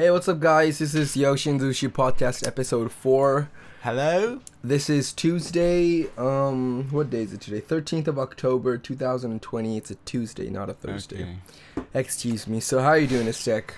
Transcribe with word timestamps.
Hey, 0.00 0.10
what's 0.10 0.28
up, 0.28 0.40
guys? 0.40 0.78
This 0.78 0.94
is 0.94 1.14
Yoshin 1.14 1.60
Zushi 1.60 1.86
Podcast 1.86 2.46
episode 2.46 2.90
4. 2.90 3.50
Hello? 3.82 4.40
This 4.64 4.88
is 4.88 5.12
Tuesday. 5.12 6.06
Um, 6.16 6.88
what 6.90 7.10
day 7.10 7.24
is 7.24 7.34
it 7.34 7.42
today? 7.42 7.60
13th 7.60 8.08
of 8.08 8.18
October, 8.18 8.78
2020. 8.78 9.76
It's 9.76 9.90
a 9.90 9.96
Tuesday, 10.06 10.48
not 10.48 10.70
a 10.70 10.72
Thursday. 10.72 11.36
Okay. 11.76 11.86
Excuse 11.92 12.46
me. 12.46 12.60
So, 12.60 12.80
how 12.80 12.88
are 12.88 12.98
you 12.98 13.08
doing, 13.08 13.26
Istek? 13.26 13.72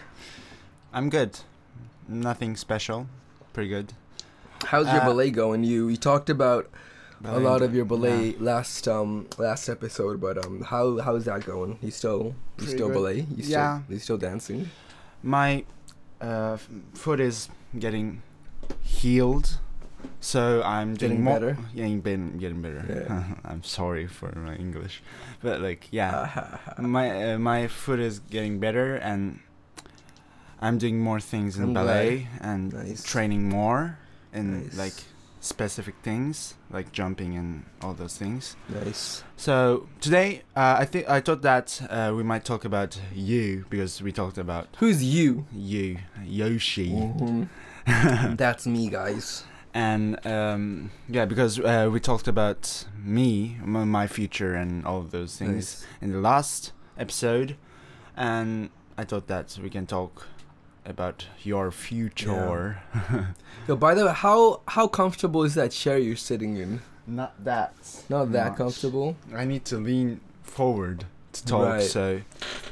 I'm 0.93 1.11
good. 1.11 1.41
Nothing 2.07 2.55
special. 2.55 3.09
Pretty 3.53 3.71
good. 3.71 3.93
How's 4.67 4.87
your 4.87 5.03
Uh, 5.03 5.07
ballet 5.07 5.33
going? 5.33 5.65
You 5.65 5.89
you 5.89 5.97
talked 5.97 6.31
about 6.31 6.71
a 7.25 7.41
lot 7.41 7.63
of 7.63 7.75
your 7.75 7.85
ballet 7.85 8.27
yeah. 8.27 8.37
last 8.39 8.87
um 8.87 9.27
last 9.39 9.69
episode, 9.69 10.21
but 10.21 10.39
um 10.47 10.61
how 10.61 11.01
how's 11.01 11.25
that 11.25 11.45
going? 11.45 11.81
You 11.83 11.91
still 11.91 12.23
you 12.23 12.35
Pretty 12.59 12.73
still 12.75 12.87
good. 12.87 12.95
ballet? 12.95 13.27
You 13.37 13.43
still 13.43 13.51
Yeah. 13.59 13.81
you 13.89 13.99
still 13.99 14.19
dancing? 14.19 14.71
My 15.25 15.65
uh, 16.23 16.57
foot 16.95 17.21
is 17.21 17.49
getting 17.79 18.23
healed. 18.81 19.59
So 20.21 20.63
I'm 20.65 20.95
doing 20.95 21.11
Getting 21.13 21.25
more. 21.25 21.35
better? 21.35 21.57
Getting, 21.75 22.01
been, 22.01 22.39
getting 22.39 22.63
better. 22.63 22.85
Yeah. 23.09 23.35
I'm 23.45 23.63
sorry 23.63 24.07
for 24.07 24.33
my 24.37 24.55
English, 24.55 25.03
but 25.43 25.61
like 25.61 25.89
yeah, 25.91 26.13
Ah, 26.15 26.75
my 26.81 27.33
uh, 27.35 27.39
my 27.39 27.67
foot 27.69 27.99
is 28.01 28.19
getting 28.31 28.59
better, 28.61 28.97
and 28.97 29.39
I'm 30.61 30.79
doing 30.79 30.99
more 31.01 31.21
things 31.21 31.57
in 31.57 31.65
I'm 31.65 31.75
ballet 31.75 32.29
and 32.41 32.73
Nice. 32.73 33.03
training 33.03 33.49
more 33.49 33.99
and 34.33 34.65
Nice. 34.65 34.77
like 34.79 34.95
specific 35.43 35.97
things 36.05 36.55
like 36.71 36.93
jumping 36.93 37.37
and 37.37 37.65
all 37.83 37.93
those 37.95 38.17
things. 38.17 38.55
nice. 38.69 39.25
So 39.37 39.89
today, 40.01 40.43
uh, 40.57 40.77
I 40.79 40.85
think 40.85 41.09
I 41.11 41.21
thought 41.21 41.43
that 41.43 41.83
uh, 41.91 42.13
we 42.17 42.23
might 42.23 42.45
talk 42.45 42.65
about 42.65 42.99
you 43.13 43.65
because 43.69 44.01
we 44.01 44.13
talked 44.13 44.39
about 44.39 44.69
Who's 44.79 45.03
you? 45.03 45.47
you, 45.53 45.99
Yoshi, 46.25 46.91
Mhm. 46.91 47.49
That's 48.39 48.67
me, 48.67 48.89
guys. 48.89 49.45
and 49.75 50.25
um, 50.25 50.91
yeah, 51.09 51.25
because 51.25 51.59
uh, 51.59 51.89
we 51.93 51.99
talked 51.99 52.29
about 52.29 52.87
me, 53.05 53.59
my 53.65 54.07
future, 54.07 54.55
and 54.55 54.87
all 54.87 54.99
of 55.01 55.11
those 55.11 55.37
things 55.37 55.55
Nice. 55.83 55.87
in 56.01 56.13
the 56.13 56.19
last 56.21 56.73
episode, 56.97 57.57
and 58.17 58.71
I 58.97 59.03
thought 59.05 59.27
that 59.27 59.59
we 59.61 59.71
can 59.71 59.87
talk 59.87 60.29
about 60.85 61.27
your 61.43 61.71
future. 61.71 62.83
Yo, 63.69 63.77
by 63.77 63.95
the 63.95 64.07
way, 64.07 64.13
how 64.13 64.61
how 64.69 64.87
comfortable 64.89 65.43
is 65.45 65.55
that 65.55 65.71
chair 65.71 65.99
you're 65.99 66.17
sitting 66.17 66.57
in? 66.57 66.81
Not 67.07 67.43
that. 67.45 67.75
Not 68.09 68.33
that 68.33 68.51
much. 68.51 68.59
comfortable. 68.59 69.17
I 69.35 69.45
need 69.45 69.65
to 69.67 69.77
lean 69.79 70.21
forward 70.43 71.05
to 71.33 71.45
talk, 71.47 71.65
Right. 71.67 71.83
so 71.83 72.21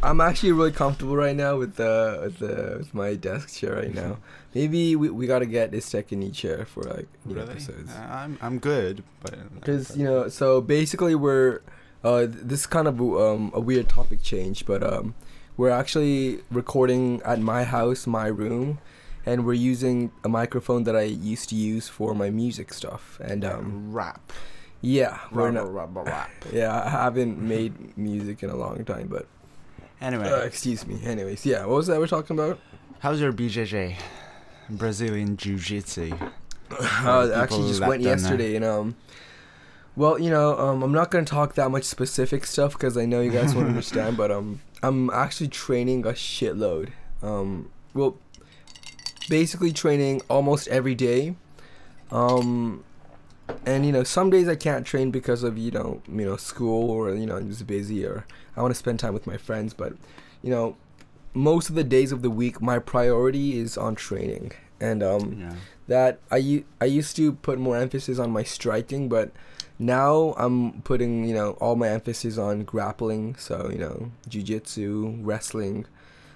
I'm 0.03 0.21
actually 0.21 0.53
really 0.53 0.73
comfortable 0.73 1.17
right 1.17 1.35
now 1.35 1.57
with 1.57 1.77
the 1.77 2.21
with 2.23 2.39
the 2.39 2.77
with 2.79 2.95
my 2.95 3.15
desk 3.15 3.55
chair 3.59 3.75
right 3.77 3.95
now. 3.95 4.19
Maybe 4.55 4.97
we, 4.97 5.09
we 5.11 5.27
gotta 5.27 5.47
get 5.47 5.71
this 5.71 5.87
second 5.87 6.31
chair 6.33 6.65
for 6.67 6.83
like 6.83 7.09
really, 7.25 7.43
episodes. 7.51 7.91
Uh, 7.91 8.07
I'm 8.11 8.39
I'm 8.43 8.59
good, 8.59 9.03
but 9.23 9.35
Because 9.55 9.97
you 9.97 10.05
know, 10.05 10.29
so 10.29 10.61
basically 10.61 11.15
we're 11.15 11.61
uh 12.05 12.27
this 12.29 12.61
is 12.61 12.67
kind 12.67 12.87
of 12.89 13.01
um 13.01 13.51
a 13.55 13.61
weird 13.61 13.89
topic 13.89 14.23
change, 14.23 14.67
but 14.67 14.83
um 14.83 15.15
we're 15.61 15.69
actually 15.69 16.41
recording 16.51 17.21
at 17.23 17.39
my 17.39 17.65
house, 17.65 18.07
my 18.07 18.27
room, 18.27 18.79
and 19.27 19.45
we're 19.45 19.53
using 19.53 20.11
a 20.25 20.29
microphone 20.29 20.85
that 20.85 20.97
I 20.97 21.03
used 21.03 21.51
to 21.51 21.55
use 21.55 21.87
for 21.87 22.15
my 22.15 22.31
music 22.31 22.73
stuff. 22.73 23.21
And 23.23 23.45
um 23.45 23.93
rap, 23.93 24.33
yeah, 24.81 25.19
we're 25.31 25.51
not. 25.51 25.71
rap, 25.71 25.91
rap, 25.93 26.07
rap. 26.17 26.31
Yeah, 26.51 26.83
I 26.83 26.89
haven't 26.89 27.39
made 27.39 27.75
music 27.99 28.43
in 28.43 28.49
a 28.49 28.57
long 28.57 28.87
time, 28.87 29.09
but 29.09 29.27
Anyway, 30.01 30.31
uh, 30.31 30.39
excuse 30.39 30.87
me. 30.87 30.99
Anyways, 31.05 31.45
yeah, 31.45 31.67
what 31.67 31.77
was 31.77 31.89
that 31.89 31.99
we're 31.99 32.07
talking 32.07 32.39
about? 32.39 32.59
how's 33.01 33.21
your 33.21 33.33
BJJ, 33.33 33.97
Brazilian 34.71 35.37
Jiu 35.37 35.59
Jitsu? 35.59 36.17
Uh, 36.71 37.33
actually, 37.35 37.67
just 37.69 37.85
went 37.85 38.01
yesterday, 38.01 38.55
and 38.55 38.65
um, 38.65 38.95
well, 39.97 40.21
you 40.21 40.31
know, 40.31 40.57
um, 40.57 40.85
I'm 40.85 40.93
not 40.93 41.11
gonna 41.11 41.25
talk 41.27 41.55
that 41.57 41.69
much 41.69 41.83
specific 41.83 42.47
stuff 42.47 42.73
because 42.75 42.97
I 42.97 43.07
know 43.07 43.21
you 43.21 43.33
guys 43.33 43.57
won't 43.57 43.69
understand, 43.75 44.17
but 44.17 44.31
um, 44.31 44.61
I'm 44.83 45.11
actually 45.11 45.49
training 45.49 46.07
a 46.07 46.11
shitload. 46.13 46.91
Um, 47.23 47.71
well, 47.95 48.17
basically 49.29 49.73
training 49.73 50.23
almost 50.29 50.69
every 50.69 50.95
day. 50.95 51.35
Um, 52.11 52.85
and 53.67 53.85
you 53.85 53.93
know, 53.93 54.05
some 54.05 54.31
days 54.31 54.49
I 54.49 54.57
can't 54.57 54.87
train 54.87 55.11
because 55.11 55.43
of 55.43 55.59
you 55.59 55.71
know, 55.71 56.03
you 56.09 56.25
know, 56.25 56.37
school 56.37 56.91
or 56.91 57.15
you 57.15 57.27
know, 57.27 57.37
I'm 57.37 57.49
just 57.49 57.67
busy 57.67 58.05
or 58.05 58.27
I 58.57 58.63
want 58.63 58.73
to 58.73 58.79
spend 58.79 59.01
time 59.01 59.15
with 59.15 59.27
my 59.27 59.37
friends. 59.37 59.75
But 59.75 59.95
you 60.43 60.51
know, 60.51 60.77
most 61.35 61.69
of 61.69 61.75
the 61.75 61.85
days 61.85 62.13
of 62.13 62.23
the 62.23 62.31
week, 62.31 62.61
my 62.61 62.79
priority 62.79 63.59
is 63.59 63.77
on 63.77 63.95
training, 63.95 64.53
and 64.81 65.03
um 65.03 65.37
Yeah. 65.41 65.55
that 65.89 66.21
I 66.31 66.65
I 66.81 66.87
used 66.87 67.17
to 67.17 67.33
put 67.33 67.59
more 67.59 67.77
emphasis 67.77 68.19
on 68.19 68.31
my 68.31 68.43
striking, 68.45 69.09
but 69.09 69.31
now 69.81 70.35
I'm 70.37 70.83
putting 70.83 71.25
you 71.25 71.35
know 71.35 71.53
all 71.53 71.75
my 71.75 71.89
emphasis 71.89 72.39
on 72.39 72.65
grappling. 72.65 73.35
So 73.37 73.69
you 73.73 73.79
know, 73.79 74.13
jujitsu, 74.29 75.19
wrestling, 75.23 75.87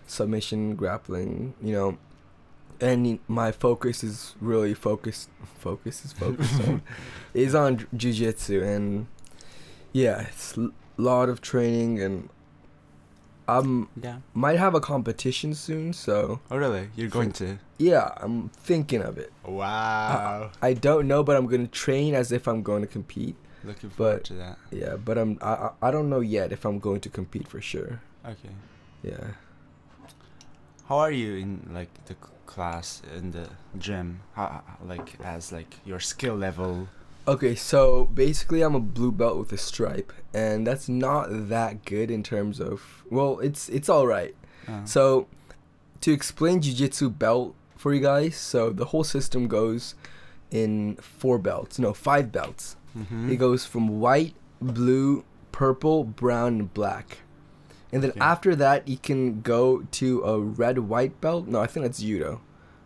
submission, 0.07 0.75
grappling. 0.75 1.55
You 1.63 1.73
know, 1.73 1.99
and 2.81 3.21
my 3.29 3.53
focus 3.53 4.03
is 4.03 4.35
really 4.41 4.75
focused. 4.75 5.29
Focus 5.59 6.05
is 6.05 6.13
focused 6.13 6.61
on 6.63 6.83
is 7.35 7.55
on 7.55 7.79
jujitsu, 7.95 8.63
and 8.63 9.07
yeah, 9.93 10.23
it's 10.23 10.57
a 10.57 10.71
lot 10.97 11.29
of 11.29 11.43
training, 11.43 12.01
and 12.01 12.31
I'm 13.47 13.89
Yeah. 14.03 14.19
might 14.33 14.59
have 14.59 14.75
a 14.75 14.81
competition 14.81 15.55
soon. 15.55 15.93
So 15.93 16.41
Oh 16.51 16.57
really? 16.57 16.89
You're 16.97 17.11
going 17.11 17.33
to? 17.33 17.59
yeah, 17.79 18.11
I'm 18.17 18.49
thinking 18.51 19.03
of 19.03 19.19
it. 19.19 19.33
Wow. 19.45 20.51
I 20.63 20.73
don't 20.75 21.07
know, 21.07 21.23
but 21.23 21.37
I'm 21.37 21.47
gonna 21.47 21.67
train 21.67 22.15
as 22.15 22.33
if 22.33 22.47
I'm 22.49 22.63
going 22.63 22.83
to 22.83 22.89
compete. 22.89 23.37
Looking 23.65 23.91
forward 23.91 24.17
but- 24.17 24.25
to 24.25 24.35
that. 24.35 24.59
Yeah, 24.71 24.97
but 24.97 25.19
I'm 25.19 25.39
I 25.43 25.53
I 25.55 25.71
I 25.89 25.91
don't 25.91 26.09
know 26.09 26.21
yet 26.21 26.53
if 26.53 26.65
I'm 26.65 26.79
going 26.79 27.01
to 27.03 27.11
compete 27.11 27.49
for 27.49 27.61
sure. 27.61 28.01
Okay. 28.25 28.55
Yeah. 29.03 29.33
How 30.89 30.99
are 30.99 31.11
you 31.11 31.37
in 31.37 31.71
like 31.73 31.89
the 32.07 32.15
class 32.47 33.01
in 33.17 33.31
the 33.33 33.49
gym? 33.79 34.21
How 34.35 34.63
like 34.87 35.19
as 35.25 35.53
like 35.53 35.77
your 35.85 36.01
skill 36.01 36.35
level? 36.37 36.89
Okay, 37.27 37.55
so 37.55 38.05
basically 38.07 38.61
I'm 38.63 38.75
a 38.75 38.81
blue 38.81 39.11
belt 39.11 39.39
with 39.39 39.53
a 39.53 39.57
stripe, 39.57 40.13
and 40.35 40.67
that's 40.67 40.89
not 40.89 41.29
that 41.49 41.85
good 41.87 42.11
in 42.11 42.23
terms 42.23 42.61
of 42.61 43.03
well, 43.11 43.39
it's 43.41 43.69
it's 43.71 43.89
all 43.89 44.07
right. 44.07 44.35
Uh, 44.69 44.85
So 44.85 45.27
to 46.03 46.13
explain 46.13 46.61
jiu-jitsu 46.61 47.09
belt 47.11 47.55
for 47.77 47.95
you 47.95 48.01
guys, 48.01 48.37
so 48.37 48.71
the 48.71 48.87
whole 48.87 49.05
system 49.05 49.49
goes 49.49 49.95
in 50.51 50.97
four 50.97 51.39
belts, 51.39 51.79
no, 51.79 51.95
five 51.95 52.31
belts. 52.31 52.77
mhm. 52.97 53.31
It 53.31 53.37
goes 53.37 53.65
from 53.65 54.01
white, 54.01 54.35
blue, 54.61 55.25
purple, 55.51 56.05
brown, 56.05 56.61
and 56.61 56.75
black. 56.75 57.19
And 57.93 58.03
then 58.03 58.11
Okay. 58.11 58.21
after 58.21 58.55
that, 58.57 58.87
you 58.87 58.99
can 58.99 59.41
go 59.41 59.83
to 59.93 60.21
a 60.23 60.39
red 60.41 60.79
white 60.81 61.21
belt. 61.21 61.47
No, 61.49 61.61
I 61.61 61.67
think 61.67 61.85
that's 61.87 62.01
judo. 62.01 62.41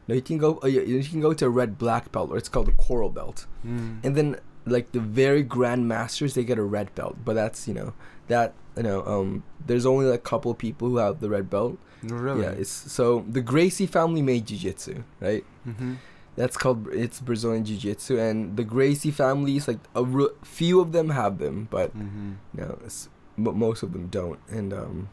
No, 0.09 0.15
you 0.15 0.23
can 0.23 0.39
go. 0.39 0.59
Oh 0.63 0.67
yeah, 0.67 0.81
you 0.81 1.03
can 1.05 1.21
go 1.21 1.33
to 1.35 1.45
a 1.47 1.51
red 1.51 1.79
black 1.79 2.11
belt, 2.11 2.31
or 2.31 2.37
it's 2.39 2.49
called 2.49 2.69
a 2.69 2.73
coral 2.73 3.11
belt. 3.11 3.47
Mm. 3.65 4.03
And 4.05 4.17
then 4.17 4.37
like 4.67 4.93
the 4.93 5.01
very 5.01 5.43
grand 5.43 5.87
masters, 5.87 6.35
they 6.35 6.45
get 6.45 6.59
a 6.59 6.63
red 6.65 6.95
belt. 6.95 7.17
But 7.25 7.35
that's 7.35 7.69
you 7.69 7.75
know 7.75 7.93
that 8.29 8.55
you 8.77 8.83
know 8.83 9.05
um 9.07 9.43
there's 9.67 9.85
only 9.87 10.07
like 10.07 10.21
a 10.21 10.23
couple 10.23 10.53
people 10.55 10.89
who 10.89 10.97
have 10.97 11.21
the 11.21 11.29
red 11.29 11.49
belt. 11.51 11.79
Really? 12.03 12.43
Yeah, 12.43 12.51
it's 12.53 12.71
so 12.71 13.25
the 13.29 13.41
Gracie 13.43 13.87
family 13.87 14.23
made 14.23 14.47
jiu-jitsu, 14.47 15.03
right? 15.21 15.45
mm-hmm. 15.67 15.95
That's 16.37 16.57
called 16.57 16.87
it's 16.95 17.21
Brazilian 17.21 17.65
jiu-jitsu, 17.65 18.17
and 18.19 18.57
the 18.57 18.63
Gracie 18.65 19.11
families 19.11 19.67
like 19.67 19.81
a 19.95 20.05
r- 20.05 20.31
few 20.45 20.81
of 20.81 20.93
them 20.93 21.11
have 21.11 21.39
them, 21.39 21.67
but 21.71 21.91
Mm-hmm. 21.99 22.33
no, 22.55 22.79
it's, 22.85 23.09
but 23.37 23.55
most 23.57 23.83
of 23.83 23.93
them 23.93 24.07
don't. 24.07 24.39
And 24.49 24.73
um, 24.73 25.09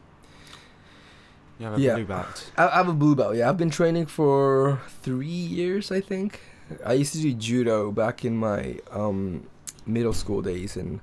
You 1.58 1.66
have 1.66 1.74
a 1.76 1.80
Yeah. 1.80 1.94
blue 1.94 2.04
belt. 2.04 2.52
I, 2.56 2.68
I 2.68 2.76
have 2.76 2.88
a 2.88 2.92
blue 2.92 3.14
belt. 3.14 3.36
Yeah, 3.36 3.48
I've 3.48 3.56
been 3.56 3.70
training 3.70 4.06
for 4.06 4.80
three 5.02 5.26
years, 5.28 5.90
I 5.90 6.00
think. 6.00 6.40
I 6.84 6.94
used 6.94 7.12
to 7.14 7.20
do 7.22 7.32
judo 7.32 7.92
back 7.92 8.24
in 8.24 8.36
my 8.36 8.80
um 8.90 9.46
middle 9.86 10.12
school 10.12 10.42
days, 10.42 10.76
and 10.76 11.00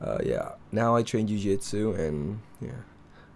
uh, 0.00 0.18
yeah, 0.24 0.52
now 0.70 0.94
I 0.96 1.02
train 1.02 1.26
jujitsu, 1.28 1.98
and 1.98 2.40
yeah, 2.60 2.82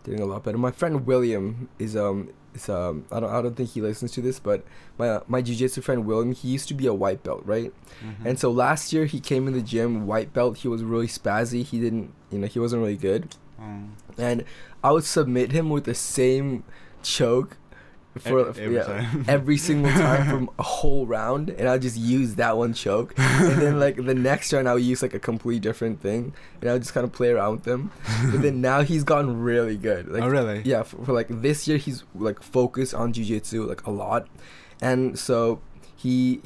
doing 0.04 0.20
a 0.20 0.26
lot 0.26 0.44
better. 0.44 0.58
My 0.58 0.70
friend 0.70 1.04
William 1.06 1.68
is 1.78 1.96
um 1.96 2.30
is 2.54 2.68
um 2.68 3.04
I 3.10 3.18
don't 3.20 3.30
I 3.30 3.42
don't 3.42 3.56
think 3.56 3.70
he 3.70 3.80
listens 3.82 4.12
to 4.12 4.20
this, 4.22 4.38
but 4.38 4.64
my 4.96 5.20
my 5.26 5.42
jujitsu 5.42 5.82
friend 5.82 6.06
William, 6.06 6.32
he 6.32 6.48
used 6.48 6.68
to 6.68 6.74
be 6.74 6.86
a 6.86 6.94
white 6.94 7.22
belt, 7.24 7.42
right? 7.44 7.72
Mhm. 8.00 8.24
And 8.24 8.38
so 8.38 8.50
last 8.50 8.92
year 8.92 9.04
he 9.06 9.18
came 9.20 9.46
in 9.48 9.52
the 9.52 9.60
gym 9.62 10.06
white 10.06 10.32
belt. 10.32 10.58
He 10.58 10.68
was 10.68 10.82
really 10.84 11.08
spazzy. 11.08 11.64
He 11.64 11.80
didn't, 11.80 12.12
you 12.30 12.38
know, 12.38 12.46
he 12.46 12.60
wasn't 12.60 12.80
really 12.82 12.96
good. 12.96 13.34
Um, 13.58 13.96
And 14.18 14.44
I 14.84 14.92
would 14.92 15.04
submit 15.04 15.52
him 15.52 15.70
with 15.70 15.84
the 15.84 15.94
same 15.94 16.64
choke 17.02 17.56
for 18.18 18.48
every, 18.48 18.74
yeah, 18.76 19.12
every 19.28 19.58
single 19.58 19.92
time 19.92 20.26
from 20.30 20.50
a 20.58 20.62
whole 20.62 21.06
round, 21.06 21.50
and 21.50 21.68
I'll 21.68 21.78
just 21.78 21.98
use 21.98 22.36
that 22.36 22.56
one 22.56 22.72
choke, 22.72 23.12
and 23.18 23.60
then 23.60 23.78
like 23.78 23.96
the 23.96 24.14
next 24.14 24.54
round 24.54 24.66
I 24.68 24.72
would 24.74 24.82
use 24.82 25.02
like 25.02 25.12
a 25.12 25.18
completely 25.18 25.60
different 25.60 26.00
thing, 26.00 26.32
and 26.62 26.70
I'll 26.70 26.78
just 26.78 26.94
kind 26.94 27.04
of 27.04 27.12
play 27.12 27.28
around 27.28 27.52
with 27.56 27.64
them. 27.64 27.90
but 28.30 28.40
then 28.40 28.62
now 28.62 28.80
he's 28.80 29.04
gotten 29.04 29.40
really 29.42 29.76
good. 29.76 30.08
Like, 30.08 30.22
oh 30.22 30.28
really? 30.28 30.62
Yeah, 30.64 30.82
for, 30.82 31.04
for 31.04 31.12
like 31.12 31.28
this 31.28 31.68
year 31.68 31.76
he's 31.76 32.04
like 32.14 32.42
focused 32.42 32.94
on 32.94 33.12
jujitsu 33.12 33.68
like 33.68 33.84
a 33.86 33.90
lot, 33.90 34.28
and 34.80 35.18
so 35.18 35.60
he, 35.94 36.40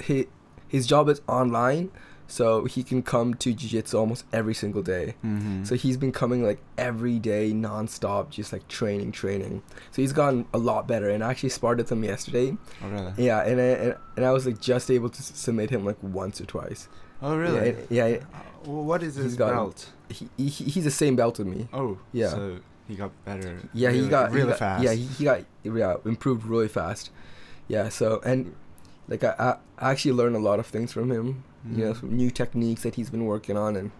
he 0.00 0.28
his 0.68 0.86
job 0.86 1.10
is 1.10 1.20
online 1.28 1.90
so 2.26 2.64
he 2.64 2.82
can 2.82 3.02
come 3.02 3.34
to 3.34 3.52
jiu-jitsu 3.52 3.96
almost 3.96 4.24
every 4.32 4.54
single 4.54 4.82
day. 4.82 5.14
Mm-hmm. 5.24 5.64
so 5.64 5.74
he's 5.74 5.96
been 5.96 6.12
coming 6.12 6.42
like 6.44 6.58
every 6.76 7.18
day 7.18 7.52
non-stop 7.52 8.30
just 8.30 8.52
like 8.52 8.66
training 8.68 9.12
training. 9.12 9.62
So 9.92 10.02
he's 10.02 10.12
gotten 10.12 10.46
a 10.52 10.58
lot 10.58 10.86
better 10.86 11.08
and 11.10 11.22
i 11.22 11.30
actually 11.30 11.50
sparred 11.50 11.78
with 11.78 11.90
him 11.90 12.04
yesterday. 12.04 12.56
Oh 12.82 12.88
really? 12.88 13.12
Yeah 13.16 13.42
and 13.42 13.60
I, 13.60 13.64
and, 13.64 13.96
and 14.16 14.24
i 14.24 14.32
was 14.32 14.46
like 14.46 14.60
just 14.60 14.90
able 14.90 15.08
to 15.10 15.22
submit 15.22 15.70
him 15.70 15.84
like 15.84 16.02
once 16.02 16.40
or 16.40 16.46
twice. 16.46 16.88
Oh 17.22 17.36
really? 17.36 17.76
Yeah, 17.88 18.06
yeah 18.06 18.16
uh, 18.34 18.70
what 18.70 19.02
is 19.02 19.14
his 19.16 19.36
belt? 19.36 19.90
he, 20.08 20.28
he, 20.36 20.48
he's 20.48 20.84
the 20.84 20.90
same 20.90 21.16
belt 21.16 21.38
with 21.38 21.48
me. 21.48 21.68
Oh 21.72 21.98
yeah. 22.12 22.28
so 22.30 22.58
he 22.88 22.94
got 22.94 23.10
better 23.24 23.58
yeah 23.74 23.88
really, 23.88 24.02
he 24.02 24.08
got 24.08 24.30
really 24.30 24.42
he 24.42 24.48
got, 24.50 24.58
fast. 24.58 24.84
yeah 24.84 24.92
he, 24.92 25.06
he 25.06 25.24
got 25.24 25.40
yeah 25.64 25.96
improved 26.04 26.44
really 26.44 26.68
fast. 26.68 27.10
Yeah 27.68 27.88
so 27.88 28.20
and 28.24 28.54
like 29.08 29.24
I, 29.24 29.56
I 29.78 29.90
actually 29.90 30.12
learned 30.12 30.36
a 30.36 30.40
lot 30.40 30.58
of 30.58 30.66
things 30.66 30.92
from 30.92 31.10
him 31.10 31.44
mm. 31.66 31.78
you 31.78 31.84
know 31.84 31.92
mm-hmm. 31.92 32.16
new 32.16 32.30
techniques 32.30 32.82
that 32.82 32.94
he's 32.94 33.10
been 33.10 33.24
working 33.24 33.56
on 33.56 33.76
and 33.76 33.90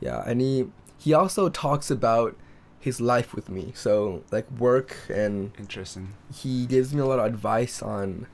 yeah 0.00 0.22
and 0.26 0.40
he 0.40 0.66
he 0.98 1.12
also 1.12 1.48
talks 1.48 1.90
about 1.90 2.36
his 2.78 3.00
life 3.00 3.34
with 3.34 3.48
me 3.48 3.72
so 3.74 4.22
like 4.30 4.50
work 4.50 4.96
and 5.08 5.52
interesting 5.58 6.14
he 6.34 6.66
gives 6.66 6.92
me 6.92 7.00
a 7.00 7.06
lot 7.06 7.18
of 7.18 7.26
advice 7.26 7.80
on 7.82 8.26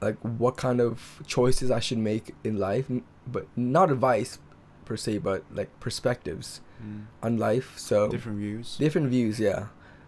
like 0.00 0.16
what 0.18 0.56
kind 0.56 0.80
of 0.80 1.22
choices 1.26 1.70
i 1.70 1.80
should 1.80 1.98
make 1.98 2.34
in 2.44 2.58
life 2.58 2.86
but 3.26 3.46
not 3.56 3.90
advice 3.90 4.38
per 4.84 4.96
se 4.96 5.18
but 5.18 5.44
like 5.50 5.68
perspectives 5.80 6.60
mm. 6.84 7.04
on 7.22 7.38
life 7.38 7.72
so 7.76 8.08
different 8.08 8.38
views 8.38 8.76
different 8.76 9.08
views 9.08 9.40
yeah 9.40 9.66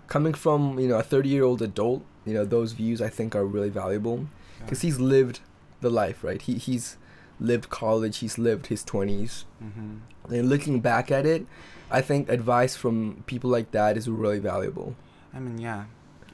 coming 0.08 0.34
from 0.34 0.78
you 0.78 0.88
know 0.88 0.98
a 0.98 1.02
30 1.02 1.28
year 1.28 1.44
old 1.44 1.62
adult 1.62 2.04
you 2.26 2.34
know 2.34 2.44
those 2.44 2.72
views 2.72 3.00
i 3.00 3.08
think 3.08 3.34
are 3.34 3.46
really 3.46 3.70
valuable 3.70 4.26
because 4.58 4.82
yeah. 4.82 4.88
he's 4.88 5.00
lived 5.00 5.40
the 5.80 5.90
life 5.90 6.22
right 6.22 6.42
he 6.42 6.54
he's 6.54 6.96
lived 7.40 7.68
college, 7.70 8.18
he's 8.18 8.38
lived 8.38 8.66
his 8.66 8.84
20s. 8.84 9.44
Mm-hmm. 9.62 10.32
And 10.32 10.48
looking 10.48 10.80
back 10.80 11.10
at 11.10 11.26
it, 11.26 11.46
I 11.90 12.00
think 12.00 12.28
advice 12.28 12.76
from 12.76 13.24
people 13.26 13.50
like 13.50 13.70
that 13.72 13.96
is 13.96 14.08
really 14.08 14.38
valuable. 14.38 14.96
I 15.34 15.40
mean, 15.40 15.58
yeah. 15.58 15.84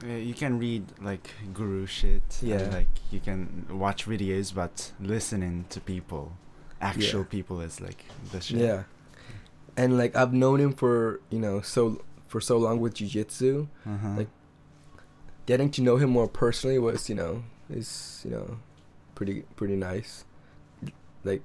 You 0.03 0.33
can 0.33 0.57
read 0.57 0.85
like 0.99 1.29
guru 1.53 1.85
shit. 1.85 2.39
Yeah. 2.41 2.67
like 2.71 2.87
you 3.11 3.19
can 3.19 3.67
watch 3.69 4.07
videos, 4.07 4.53
but 4.53 4.91
listening 4.99 5.65
to 5.69 5.79
people, 5.79 6.33
actual 6.81 7.19
yeah. 7.19 7.25
people, 7.29 7.61
is 7.61 7.79
like 7.79 8.05
the 8.31 8.41
shit. 8.41 8.57
Yeah. 8.57 8.83
And 9.77 9.99
like 9.99 10.15
I've 10.15 10.33
known 10.33 10.59
him 10.59 10.73
for 10.73 11.21
you 11.29 11.37
know 11.37 11.61
so 11.61 12.03
for 12.27 12.41
so 12.41 12.57
long 12.57 12.79
with 12.79 12.95
jujitsu, 12.95 13.67
uh-huh. 13.85 14.09
like 14.17 14.29
getting 15.45 15.69
to 15.71 15.83
know 15.83 15.97
him 15.97 16.09
more 16.09 16.27
personally 16.27 16.79
was 16.79 17.07
you 17.07 17.15
know 17.15 17.43
is 17.69 18.21
you 18.25 18.31
know 18.31 18.57
pretty 19.13 19.43
pretty 19.55 19.75
nice 19.75 20.25
like 21.23 21.41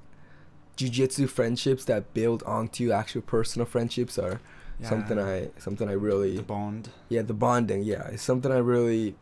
jujitsu 0.77 1.29
friendships 1.29 1.85
that 1.87 2.13
build 2.13 2.43
onto 2.43 2.93
actual 2.93 3.23
personal 3.23 3.67
friendships 3.67 4.19
are 4.19 4.41
yeah. 4.79 4.89
something 4.89 5.19
I 5.19 5.51
something 5.59 5.89
I 5.89 5.93
really 5.93 6.37
the 6.37 6.43
bond. 6.43 6.91
Yeah, 7.09 7.23
the 7.23 7.35
bonding. 7.35 7.83
Yeah, 7.83 8.09
it's 8.09 8.23
something 8.23 8.53
I 8.53 8.59
really 8.59 9.15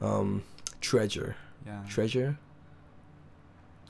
um 0.00 0.44
treasure. 0.80 1.36
Yeah. 1.66 1.82
Treasure. 1.88 2.38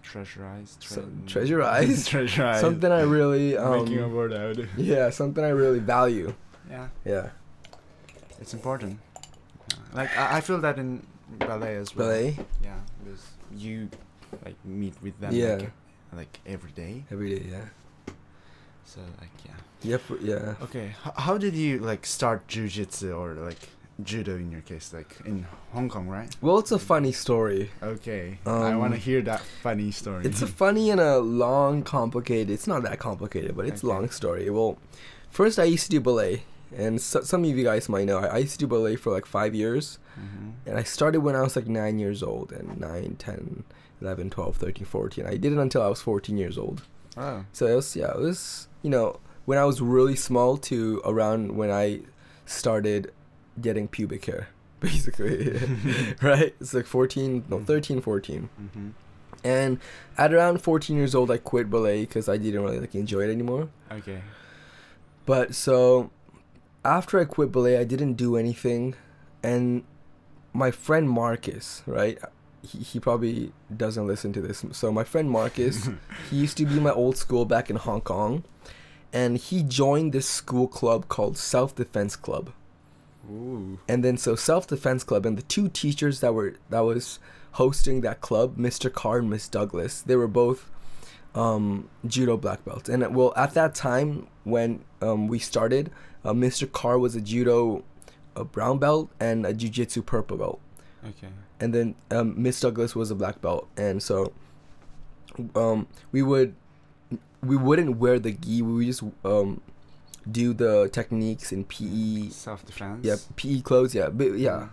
Treasurize. 0.03 0.79
Tre- 0.79 0.95
so, 0.95 1.03
treasurize. 1.27 2.09
treasurize. 2.09 2.61
Something 2.61 2.93
I 2.93 3.03
really 3.03 3.57
um, 3.59 3.85
making 3.85 4.01
a 4.01 4.09
word 4.09 4.33
out. 4.33 4.57
yeah, 4.77 5.11
something 5.11 5.45
I 5.45 5.49
really 5.49 5.81
value. 5.81 6.35
Yeah. 6.71 6.89
Yeah. 7.05 7.31
It's 8.41 8.55
important. 8.55 9.01
Like 9.93 10.17
I, 10.17 10.39
I 10.39 10.41
feel 10.41 10.59
that 10.59 10.79
in 10.79 11.07
ballet 11.39 11.77
as 11.77 11.95
well. 11.95 12.09
Ballet. 12.09 12.37
Yeah, 12.63 12.77
because 13.03 13.27
you 13.57 13.89
like 14.45 14.57
meet 14.65 14.95
with 15.03 15.19
them 15.21 15.33
yeah. 15.33 15.55
like, 15.57 15.73
like 16.13 16.41
every 16.47 16.73
day. 16.73 17.05
Every 17.11 17.39
day 17.39 17.47
yeah. 17.51 18.15
So 18.85 19.01
like 19.21 19.31
yeah. 19.45 19.53
Yep 19.83 20.03
yeah. 20.23 20.55
Okay 20.63 20.95
H- 21.05 21.13
how 21.17 21.39
did 21.39 21.55
you 21.55 21.79
like 21.79 22.07
start 22.07 22.47
jiu-jitsu 22.49 23.13
or 23.13 23.35
like 23.35 23.69
judo 24.03 24.37
in 24.37 24.51
your 24.53 24.61
case 24.61 24.93
like 24.93 25.17
in 25.25 25.47
hong 25.73 25.89
kong 25.89 26.07
right? 26.09 26.35
Well 26.41 26.59
it's 26.59 26.73
a 26.73 26.79
funny 26.79 27.13
story. 27.13 27.71
Okay 27.83 28.39
um, 28.47 28.63
i 28.63 28.77
want 28.77 28.93
to 28.95 28.99
hear 28.99 29.23
that 29.23 29.41
funny 29.63 29.91
story. 29.91 30.25
it's 30.25 30.43
a 30.43 30.47
funny 30.63 30.91
and 30.91 31.01
a 31.01 31.19
long 31.19 31.83
complicated 31.83 32.51
it's 32.51 32.67
not 32.67 32.83
that 32.83 32.99
complicated 32.99 33.57
but 33.57 33.67
it's 33.67 33.83
okay. 33.83 33.91
a 33.91 33.95
long 33.95 34.11
story. 34.11 34.51
Well 34.51 34.79
first 35.31 35.59
i 35.59 35.65
used 35.65 35.85
to 35.85 35.91
do 35.91 36.01
ballet 36.01 36.43
and 36.77 37.01
so, 37.01 37.23
some 37.23 37.43
of 37.43 37.51
you 37.51 37.65
guys 37.65 37.89
might 37.89 38.05
know 38.05 38.19
I, 38.19 38.27
I, 38.27 38.39
used 38.39 38.53
to 38.53 38.59
do 38.59 38.67
ballet 38.67 38.97
for 38.97 39.11
like 39.11 39.27
five 39.27 39.55
years 39.55 39.99
mm-hmm. 40.19 40.51
and 40.67 40.79
i 40.79 40.83
started 40.83 41.21
when 41.21 41.35
i 41.35 41.43
was 41.43 41.57
like 41.57 41.67
nine 41.67 41.99
years 41.99 42.23
old 42.23 42.53
and 42.53 42.79
nine 42.79 43.17
ten 43.19 43.65
11, 44.01 44.31
12, 44.31 44.57
13, 44.57 44.85
14. 44.87 45.27
I 45.27 45.37
did 45.37 45.53
it 45.53 45.59
until 45.59 45.83
I 45.83 45.89
was 45.89 46.01
14 46.01 46.37
years 46.37 46.59
old. 46.59 46.83
Oh. 47.17 47.45
So 47.53 47.67
it 47.67 47.75
was, 47.75 47.97
yeah, 47.97 48.11
it 48.11 48.19
was, 48.19 48.69
you 48.83 48.91
know, 48.91 49.21
when 49.47 49.59
I 49.59 49.65
was 49.65 49.81
really 49.81 50.17
small 50.17 50.57
to 50.59 51.01
around 51.05 51.57
when 51.57 51.71
I 51.71 52.01
started 52.45 53.13
getting 53.61 53.89
pubic 53.89 54.25
hair, 54.27 54.49
basically. 54.81 55.59
right? 56.23 56.55
It's 56.61 56.75
like 56.75 56.87
14, 56.87 57.45
no, 57.49 57.57
mm-hmm. 57.57 57.65
13, 57.65 58.01
14. 58.01 58.49
Mm-hmm. 58.61 58.89
And 59.45 59.79
at 60.19 60.35
around 60.35 60.61
14 60.61 60.97
years 60.97 61.15
old, 61.15 61.31
I 61.31 61.39
quit 61.39 61.71
ballet 61.71 62.01
because 62.01 62.29
I 62.29 62.37
didn't 62.37 62.63
really 62.63 62.81
like 62.81 62.95
enjoy 62.95 63.21
it 63.21 63.31
anymore. 63.31 63.69
Okay. 63.91 64.21
But 65.25 65.55
so 65.55 66.11
after 66.87 67.19
I 67.21 67.25
quit 67.25 67.53
ballet, 67.53 67.79
I 67.79 67.85
didn't 67.85 68.15
do 68.15 68.37
anything. 68.37 68.95
And 69.43 69.85
my 70.53 70.71
friend 70.71 71.09
Marcus, 71.09 71.83
right? 71.87 72.19
he, 72.67 72.79
he 72.79 73.01
probably 73.01 73.53
doesn't 73.75 74.07
listen 74.07 74.33
to 74.35 74.41
this. 74.41 74.65
So 74.73 74.93
my 74.93 75.05
friend 75.05 75.31
Marcus, 75.31 75.89
he 76.31 76.37
used 76.37 76.57
to 76.59 76.67
be 76.67 76.81
my 76.81 76.91
old 76.91 77.17
school 77.17 77.45
back 77.45 77.71
in 77.71 77.77
Hong 77.77 78.01
Kong, 78.01 78.45
and 79.13 79.39
he 79.39 79.63
joined 79.63 80.13
this 80.13 80.29
school 80.29 80.69
club 80.69 81.09
called 81.09 81.39
Self 81.39 81.75
Defense 81.75 82.17
Club. 82.17 82.51
Ooh. 83.31 83.79
And 83.89 84.05
then 84.05 84.17
so 84.17 84.37
Self 84.37 84.67
Defense 84.67 85.05
Club 85.05 85.25
and 85.25 85.39
the 85.39 85.43
two 85.43 85.69
teachers 85.69 86.21
that 86.21 86.35
were 86.35 86.55
that 86.71 86.81
was 86.81 87.19
hosting 87.53 88.03
that 88.03 88.21
club, 88.21 88.57
Mr. 88.59 88.93
Carr 88.93 89.19
and 89.19 89.31
Miss 89.31 89.49
Douglas, 89.49 90.03
they 90.03 90.17
were 90.17 90.29
both 90.29 90.71
um, 91.35 91.89
judo 92.07 92.37
black 92.37 92.65
belts. 92.65 92.89
And 92.89 93.15
well, 93.15 93.33
at 93.37 93.55
that 93.55 93.75
time 93.75 94.27
when 94.45 94.85
um, 95.01 95.29
we 95.29 95.39
started, 95.39 95.91
uh, 96.27 96.33
Mr. 96.33 96.71
Carr 96.71 96.99
was 96.99 97.17
a 97.17 97.21
judo 97.21 97.85
a 98.35 98.45
brown 98.45 98.79
belt 98.79 99.11
and 99.19 99.47
a 99.47 99.55
jiu-jitsu 99.55 100.03
purple 100.03 100.37
belt. 100.37 100.61
Okay 101.09 101.29
and 101.61 101.75
then 101.75 101.95
um, 102.11 102.41
Miss 102.41 102.61
Douglas 102.61 102.95
was 102.95 103.11
a 103.11 103.15
black 103.15 103.41
belt, 103.41 103.69
and 103.77 104.03
so 104.03 104.33
um, 105.55 105.87
we 106.13 106.23
would 106.23 106.55
we 107.43 107.57
wouldn't 107.57 107.97
wear 107.97 108.19
the 108.19 108.33
gi. 108.33 108.63
We 108.63 108.73
would 108.73 108.87
just 108.87 109.03
um, 109.25 109.61
do 110.31 110.53
the 110.53 110.89
techniques 110.91 111.53
in 111.53 111.65
PE. 111.65 112.29
Self 112.31 112.65
defense. 112.65 113.05
Yeah, 113.05 113.17
PE 113.37 113.61
clothes. 113.61 113.95
Yeah, 113.95 114.09
but 114.11 114.39
yeah, 114.39 114.51
mm. 114.51 114.69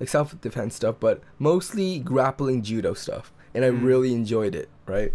like 0.00 0.08
self 0.08 0.40
defense 0.40 0.74
stuff, 0.74 0.96
but 1.00 1.22
mostly 1.38 1.98
grappling 1.98 2.62
judo 2.62 2.94
stuff, 2.94 3.32
and 3.54 3.64
I 3.64 3.70
mm. 3.70 3.82
really 3.82 4.14
enjoyed 4.14 4.54
it. 4.54 4.68
Right, 4.86 5.12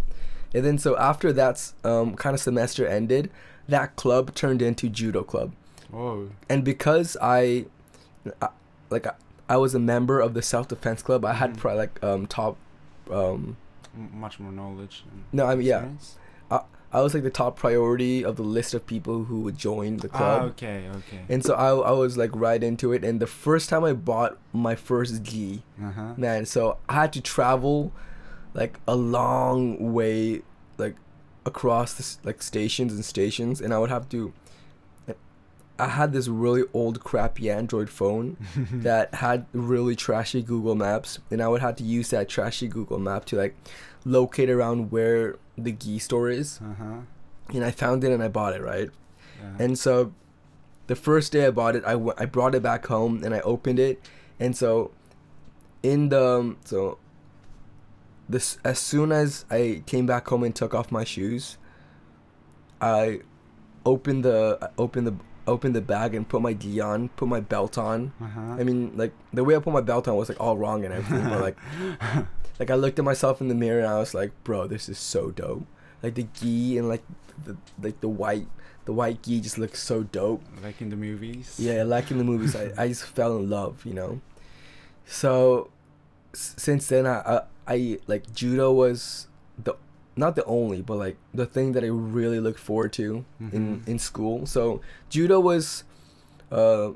and 0.53 0.65
then 0.65 0.77
so 0.77 0.97
after 0.97 1.31
that 1.33 1.71
um, 1.83 2.15
kind 2.15 2.33
of 2.33 2.41
semester 2.41 2.85
ended, 2.85 3.31
that 3.67 3.95
club 3.95 4.35
turned 4.35 4.61
into 4.61 4.89
judo 4.89 5.23
club. 5.23 5.53
Whoa. 5.93 6.31
And 6.49 6.63
because 6.63 7.15
I, 7.21 7.65
I 8.41 8.49
like 8.89 9.05
I 9.05 9.13
I, 9.47 9.57
was 9.57 9.75
a 9.75 9.79
member 9.79 10.19
of 10.19 10.33
the 10.33 10.41
self 10.41 10.67
defense 10.67 11.03
club. 11.03 11.23
I 11.23 11.33
had 11.33 11.57
mm. 11.57 11.75
like 11.75 12.03
um 12.03 12.25
top 12.25 12.57
um 13.11 13.57
much 13.95 14.39
more 14.39 14.51
knowledge. 14.51 15.03
No, 15.31 15.45
I 15.45 15.55
mean 15.55 15.67
yeah. 15.67 15.87
I, 16.49 16.61
I 16.91 17.01
was 17.01 17.13
like 17.13 17.23
the 17.23 17.29
top 17.29 17.55
priority 17.57 18.23
of 18.23 18.37
the 18.37 18.43
list 18.43 18.73
of 18.73 18.87
people 18.87 19.25
who 19.25 19.41
would 19.41 19.57
join 19.57 19.97
the 19.97 20.09
club. 20.09 20.41
Ah, 20.41 20.45
okay, 20.45 20.87
okay. 20.97 21.21
And 21.29 21.43
so 21.43 21.53
I, 21.55 21.69
I 21.69 21.91
was 21.91 22.17
like 22.17 22.31
right 22.33 22.63
into 22.63 22.91
it. 22.91 23.03
And 23.03 23.19
the 23.19 23.27
first 23.27 23.69
time 23.69 23.83
I 23.83 23.93
bought 23.93 24.37
my 24.51 24.75
first 24.75 25.23
gi, 25.23 25.63
uh-huh. 25.81 26.13
man, 26.17 26.45
so 26.45 26.77
I 26.89 26.93
had 26.93 27.13
to 27.13 27.21
travel 27.21 27.91
like 28.53 28.79
a 28.87 28.95
long 28.95 29.93
way, 29.93 30.41
like 30.77 30.95
across 31.45 31.93
the 31.93 32.27
like 32.27 32.41
stations 32.41 32.93
and 32.93 33.05
stations, 33.05 33.61
and 33.61 33.73
I 33.73 33.79
would 33.79 33.89
have 33.89 34.07
to 34.09 34.33
I 35.79 35.87
had 35.87 36.13
this 36.13 36.27
really 36.27 36.63
old 36.73 37.03
crappy 37.03 37.49
Android 37.49 37.89
phone 37.89 38.37
that 38.71 39.15
had 39.15 39.45
really 39.53 39.95
trashy 39.95 40.41
Google 40.41 40.75
Maps, 40.75 41.19
and 41.31 41.41
I 41.41 41.47
would 41.47 41.61
have 41.61 41.75
to 41.77 41.83
use 41.83 42.09
that 42.11 42.29
trashy 42.29 42.67
Google 42.67 42.99
Map 42.99 43.25
to 43.25 43.37
like 43.37 43.55
locate 44.05 44.49
around 44.49 44.91
where 44.91 45.37
the 45.57 45.71
gi 45.71 45.99
store 45.99 46.29
is. 46.29 46.59
Uh-huh. 46.63 47.01
And 47.53 47.63
I 47.63 47.71
found 47.71 48.03
it 48.03 48.11
and 48.11 48.23
I 48.23 48.27
bought 48.27 48.53
it, 48.53 48.61
right? 48.61 48.89
Yeah. 49.41 49.65
And 49.65 49.77
so 49.77 50.13
the 50.87 50.95
first 50.95 51.31
day 51.31 51.47
I 51.47 51.51
bought 51.51 51.75
it, 51.75 51.83
I, 51.85 51.93
w- 51.93 52.13
I 52.17 52.25
brought 52.25 52.55
it 52.55 52.63
back 52.63 52.85
home 52.87 53.23
and 53.23 53.33
I 53.33 53.39
opened 53.41 53.79
it, 53.79 54.01
and 54.39 54.55
so 54.55 54.91
in 55.81 56.09
the 56.09 56.23
um, 56.23 56.57
so 56.63 56.97
this 58.29 58.57
as 58.63 58.79
soon 58.79 59.11
as 59.11 59.45
I 59.49 59.83
came 59.85 60.05
back 60.05 60.27
home 60.27 60.43
and 60.43 60.55
took 60.55 60.73
off 60.73 60.91
my 60.91 61.03
shoes, 61.03 61.57
I 62.79 63.21
opened 63.85 64.23
the 64.23 64.57
I 64.61 64.69
opened 64.77 65.07
the 65.07 65.15
opened 65.47 65.75
the 65.75 65.81
bag 65.81 66.15
and 66.15 66.27
put 66.27 66.41
my 66.41 66.53
gi 66.53 66.79
on, 66.79 67.09
put 67.09 67.27
my 67.27 67.39
belt 67.39 67.77
on. 67.77 68.13
Uh-huh. 68.21 68.41
I 68.59 68.63
mean, 68.63 68.93
like 68.95 69.13
the 69.33 69.43
way 69.43 69.55
I 69.55 69.59
put 69.59 69.73
my 69.73 69.81
belt 69.81 70.07
on 70.07 70.15
was 70.15 70.29
like 70.29 70.39
all 70.39 70.57
wrong 70.57 70.83
and 70.85 70.93
everything, 70.93 71.27
but 71.29 71.41
like, 71.41 71.57
like 72.59 72.69
I 72.71 72.75
looked 72.75 72.99
at 72.99 73.05
myself 73.05 73.41
in 73.41 73.47
the 73.47 73.55
mirror 73.55 73.79
and 73.79 73.87
I 73.87 73.99
was 73.99 74.13
like, 74.13 74.31
bro, 74.43 74.67
this 74.67 74.87
is 74.89 74.97
so 74.99 75.31
dope. 75.31 75.65
Like 76.01 76.15
the 76.15 76.23
gi 76.33 76.77
and 76.77 76.87
like 76.89 77.03
the 77.45 77.57
like 77.81 77.99
the 78.01 78.09
white 78.09 78.47
the 78.85 78.91
white 78.93 79.21
gi 79.23 79.39
just 79.41 79.57
looks 79.57 79.81
so 79.81 80.03
dope. 80.03 80.43
Like 80.61 80.81
in 80.81 80.89
the 80.89 80.95
movies. 80.97 81.55
Yeah, 81.57 81.83
like 81.83 82.11
in 82.11 82.17
the 82.17 82.23
movies, 82.25 82.55
I, 82.55 82.71
I 82.77 82.87
just 82.89 83.03
fell 83.05 83.37
in 83.37 83.49
love, 83.49 83.85
you 83.85 83.93
know. 83.93 84.19
So 85.05 85.69
s- 86.33 86.55
since 86.57 86.87
then, 86.87 87.05
I, 87.07 87.19
I 87.21 87.41
I 87.67 87.99
like 88.07 88.33
judo 88.33 88.71
was 88.71 89.27
the 89.61 89.75
not 90.15 90.35
the 90.35 90.45
only, 90.45 90.81
but 90.81 90.97
like 90.97 91.17
the 91.33 91.45
thing 91.45 91.71
that 91.73 91.83
I 91.83 91.87
really 91.87 92.39
looked 92.39 92.59
forward 92.59 92.93
to 92.93 93.25
in 93.39 93.81
Mhm. 93.81 93.87
in 93.87 93.99
school. 93.99 94.45
So 94.45 94.81
judo 95.09 95.39
was, 95.39 95.83
uh, 96.51 96.91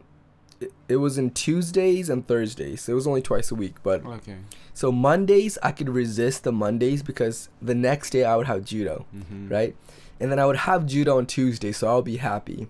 it, 0.59 0.71
it 0.87 0.95
was 0.97 1.17
in 1.17 1.31
Tuesdays 1.31 2.09
and 2.09 2.27
Thursdays. 2.27 2.87
It 2.89 2.93
was 2.93 3.07
only 3.07 3.21
twice 3.21 3.51
a 3.51 3.55
week, 3.55 3.75
but 3.83 4.05
Okay. 4.05 4.37
so 4.73 4.91
Mondays 4.91 5.57
I 5.63 5.71
could 5.71 5.89
resist 5.89 6.43
the 6.43 6.51
Mondays 6.51 7.01
because 7.03 7.49
the 7.61 7.75
next 7.75 8.09
day 8.11 8.23
I 8.23 8.35
would 8.35 8.47
have 8.47 8.63
judo 8.65 9.05
Mm-hmm. 9.15 9.49
right? 9.49 9.75
And 10.19 10.31
then 10.31 10.39
I 10.39 10.45
would 10.47 10.57
have 10.57 10.85
judo 10.87 11.17
on 11.17 11.25
Tuesday, 11.27 11.71
so 11.71 11.87
I'll 11.87 12.01
be 12.01 12.17
happy. 12.17 12.67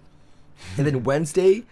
And 0.77 0.85
then 0.85 1.03
Wednesday, 1.09 1.63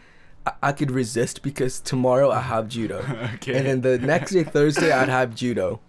I, 0.45 0.51
I 0.63 0.71
could 0.71 0.91
resist 0.91 1.41
because 1.41 1.79
tomorrow 1.81 2.29
I 2.31 2.39
have 2.41 2.69
judo. 2.69 2.99
okay. 3.35 3.55
And 3.57 3.65
then 3.67 3.81
the 3.81 3.97
next 3.97 4.31
day, 4.31 4.43
Thursday, 4.43 4.91
I'd 4.91 5.09
have 5.09 5.35
judo. 5.35 5.79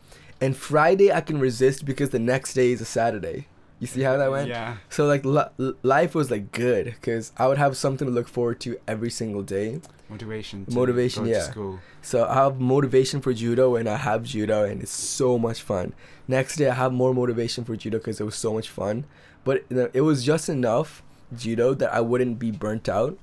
And 0.41 0.57
Friday, 0.57 1.13
I 1.13 1.21
can 1.21 1.39
resist 1.41 1.85
because 1.85 2.11
the 2.11 2.19
next 2.19 2.55
day 2.55 2.73
is 2.73 2.81
a 2.81 2.85
Saturday. 2.85 3.47
You 3.79 3.87
see 3.87 4.03
how 4.03 4.17
that 4.17 4.31
went? 4.31 4.49
Yeah. 4.49 4.77
So 4.89 5.07
like 5.07 5.25
li- 5.25 5.75
life 5.83 6.15
was 6.15 6.31
like 6.31 6.51
good 6.53 6.87
because 6.87 7.33
I 7.37 7.47
would 7.47 7.59
have 7.59 7.77
something 7.77 8.07
to 8.09 8.13
look 8.13 8.27
forward 8.29 8.59
to 8.61 8.79
every 8.89 9.11
single 9.11 9.43
day. 9.43 9.81
Motivation. 10.09 10.65
To 10.67 10.75
Motivation, 10.75 11.25
go 11.25 11.31
yeah. 11.31 11.39
To 11.39 11.45
school. 11.45 11.81
So 12.01 12.27
I 12.27 12.35
have 12.35 12.59
motivation 12.59 13.21
for 13.21 13.35
judo 13.35 13.77
and 13.77 13.89
I 13.89 13.97
have 13.97 14.23
judo 14.23 14.65
and 14.65 14.83
it's 14.83 14.93
so 14.93 15.39
much 15.39 15.61
fun. 15.61 15.93
Next 16.27 16.57
day 16.57 16.69
I 16.71 16.75
have 16.75 16.93
more 16.93 17.13
motivation 17.13 17.65
for 17.65 17.77
judo 17.77 17.99
because 17.99 18.19
it 18.21 18.25
was 18.25 18.37
so 18.37 18.55
much 18.55 18.71
fun. 18.71 19.05
But 19.45 19.65
it 19.71 20.01
was 20.01 20.25
just 20.25 20.49
enough 20.49 21.03
judo 21.37 21.75
that 21.75 21.93
I 21.93 22.01
wouldn't 22.01 22.39
be 22.39 22.51
burnt 22.51 22.89
out. 22.89 23.19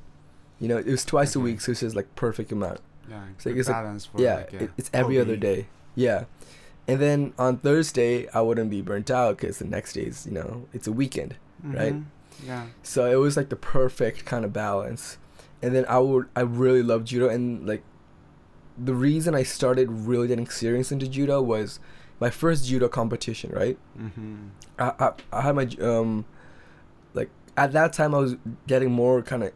You 0.60 0.67
know, 0.67 0.77
it 0.77 0.86
was 0.86 1.03
twice 1.03 1.36
a 1.36 1.39
week, 1.39 1.62
so 1.62 1.72
it's 1.72 1.82
just 1.82 1.96
like 1.96 2.13
perfect 2.15 2.51
amount. 2.51 2.79
Yeah. 3.10 3.24
So 3.39 3.50
it's 3.50 3.67
like- 3.67 4.01
for 4.12 4.22
yeah, 4.22 4.36
like 4.36 4.53
it, 4.53 4.72
it's 4.77 4.89
every 4.93 5.20
other 5.20 5.36
day. 5.36 5.65
Yeah. 5.96 6.25
And 6.87 6.99
then 6.99 7.33
on 7.39 7.57
Thursday 7.57 8.27
I 8.33 8.41
wouldn't 8.41 8.69
be 8.69 8.81
burnt 8.81 9.09
out 9.09 9.37
because 9.37 9.59
the 9.59 9.65
next 9.65 9.93
day 9.93 10.01
is 10.03 10.25
you 10.25 10.33
know 10.33 10.65
it's 10.73 10.87
a 10.87 10.91
weekend. 10.91 11.35
right? 11.63 11.93
Mhm. 11.93 12.05
Yeah. 12.45 12.65
So 12.81 13.05
it 13.09 13.15
was 13.15 13.37
like 13.37 13.49
the 13.49 13.55
perfect 13.55 14.25
kind 14.25 14.43
of 14.43 14.51
balance. 14.51 15.17
And 15.61 15.73
then 15.73 15.85
I 15.87 15.99
would 15.99 16.27
I 16.35 16.41
really 16.41 16.83
loved 16.83 17.07
judo 17.07 17.29
and 17.29 17.65
like 17.65 17.83
the 18.77 18.93
reason 18.93 19.33
I 19.35 19.43
started 19.43 19.89
really 19.89 20.27
getting 20.27 20.47
serious 20.47 20.91
into 20.91 21.07
judo 21.07 21.41
was 21.41 21.79
my 22.19 22.29
first 22.29 22.65
judo 22.67 22.87
competition, 22.89 23.51
right? 23.51 23.77
Mm-hmm. 23.97 24.47
I 24.79 24.91
I, 24.99 25.11
I 25.31 25.41
had 25.41 25.55
my 25.55 25.67
um 25.81 26.25
like 27.13 27.29
at 27.55 27.71
that 27.73 27.93
time 27.93 28.13
I 28.13 28.17
was 28.17 28.35
getting 28.67 28.91
more 28.91 29.21
kind 29.21 29.43
of 29.43 29.51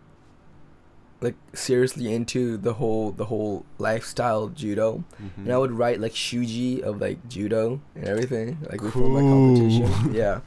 like 1.20 1.36
seriously 1.54 2.14
into 2.14 2.58
the 2.58 2.74
whole 2.74 3.12
the 3.12 3.26
whole 3.26 3.66
lifestyle 3.80 4.50
judo 4.50 5.04
Mm-hmm. 5.22 5.42
and 5.46 5.52
I 5.52 5.58
would 5.58 5.72
write 5.72 6.00
like 6.00 6.14
shuji 6.14 6.82
of 6.82 7.02
like 7.02 7.28
judo 7.28 7.82
and 7.96 8.06
everything 8.06 8.58
like 8.70 8.82
before 8.82 9.10
my 9.10 9.22
competition. 9.22 10.14
Yeah. 10.14 10.42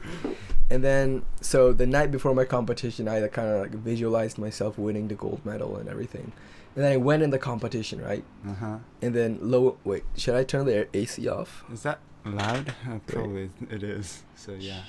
And 0.69 0.81
then 0.81 1.23
so 1.41 1.73
the 1.73 1.85
night 1.85 2.11
before 2.11 2.33
my 2.33 2.45
competition, 2.45 3.09
I 3.09 3.27
kind 3.27 3.49
of 3.49 3.61
like 3.63 3.71
visualized 3.71 4.37
myself 4.37 4.77
winning 4.77 5.09
the 5.09 5.15
gold 5.15 5.45
medal 5.45 5.75
and 5.75 5.89
everything. 5.89 6.31
And 6.75 6.85
then 6.85 6.93
I 6.93 6.95
went 6.95 7.21
in 7.23 7.29
the 7.31 7.37
competition, 7.39 8.01
right? 8.01 8.23
Uh 8.47 8.53
huh. 8.53 8.77
And 9.01 9.13
then 9.13 9.39
low. 9.41 9.77
Wait, 9.83 10.03
should 10.15 10.35
I 10.35 10.45
turn 10.45 10.65
the 10.65 10.73
air- 10.75 10.87
AC 10.93 11.27
off? 11.27 11.65
Is 11.73 11.83
that 11.83 11.99
loud? 12.23 12.73
Uh, 12.89 12.99
probably 13.05 13.49
it 13.69 13.83
is. 13.83 14.23
So 14.35 14.53
yeah. 14.57 14.83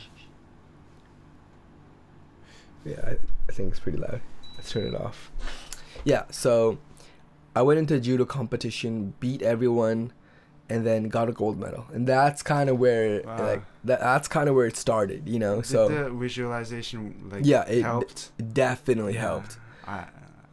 Yeah, 2.84 3.00
I, 3.04 3.10
I 3.48 3.52
think 3.52 3.70
it's 3.70 3.80
pretty 3.80 3.98
loud. 3.98 4.20
Let's 4.56 4.70
turn 4.70 4.86
it 4.86 4.94
off. 4.94 5.30
Yeah. 6.04 6.24
So 6.30 6.78
I 7.54 7.62
went 7.62 7.78
into 7.78 7.98
judo 8.00 8.24
competition, 8.24 9.14
beat 9.20 9.42
everyone, 9.42 10.12
and 10.68 10.86
then 10.86 11.08
got 11.08 11.28
a 11.28 11.32
gold 11.32 11.58
medal. 11.58 11.86
And 11.92 12.06
that's 12.06 12.42
kind 12.42 12.70
of 12.70 12.78
where 12.78 13.22
Wow. 13.22 13.38
like 13.46 13.62
that. 13.84 14.00
That's 14.00 14.28
kind 14.28 14.48
of 14.48 14.54
where 14.54 14.66
it 14.66 14.76
started, 14.76 15.28
you 15.28 15.38
know. 15.38 15.56
Did 15.56 15.66
so 15.66 15.88
the 15.88 16.10
visualization 16.10 17.28
like 17.30 17.44
Yeah, 17.44 17.62
it- 17.68 17.82
helped. 17.82 18.30
it 18.38 18.54
definitely 18.54 19.14
Yeah. 19.14 19.20
helped. 19.20 19.58
I, 19.86 19.92
I 19.92 20.06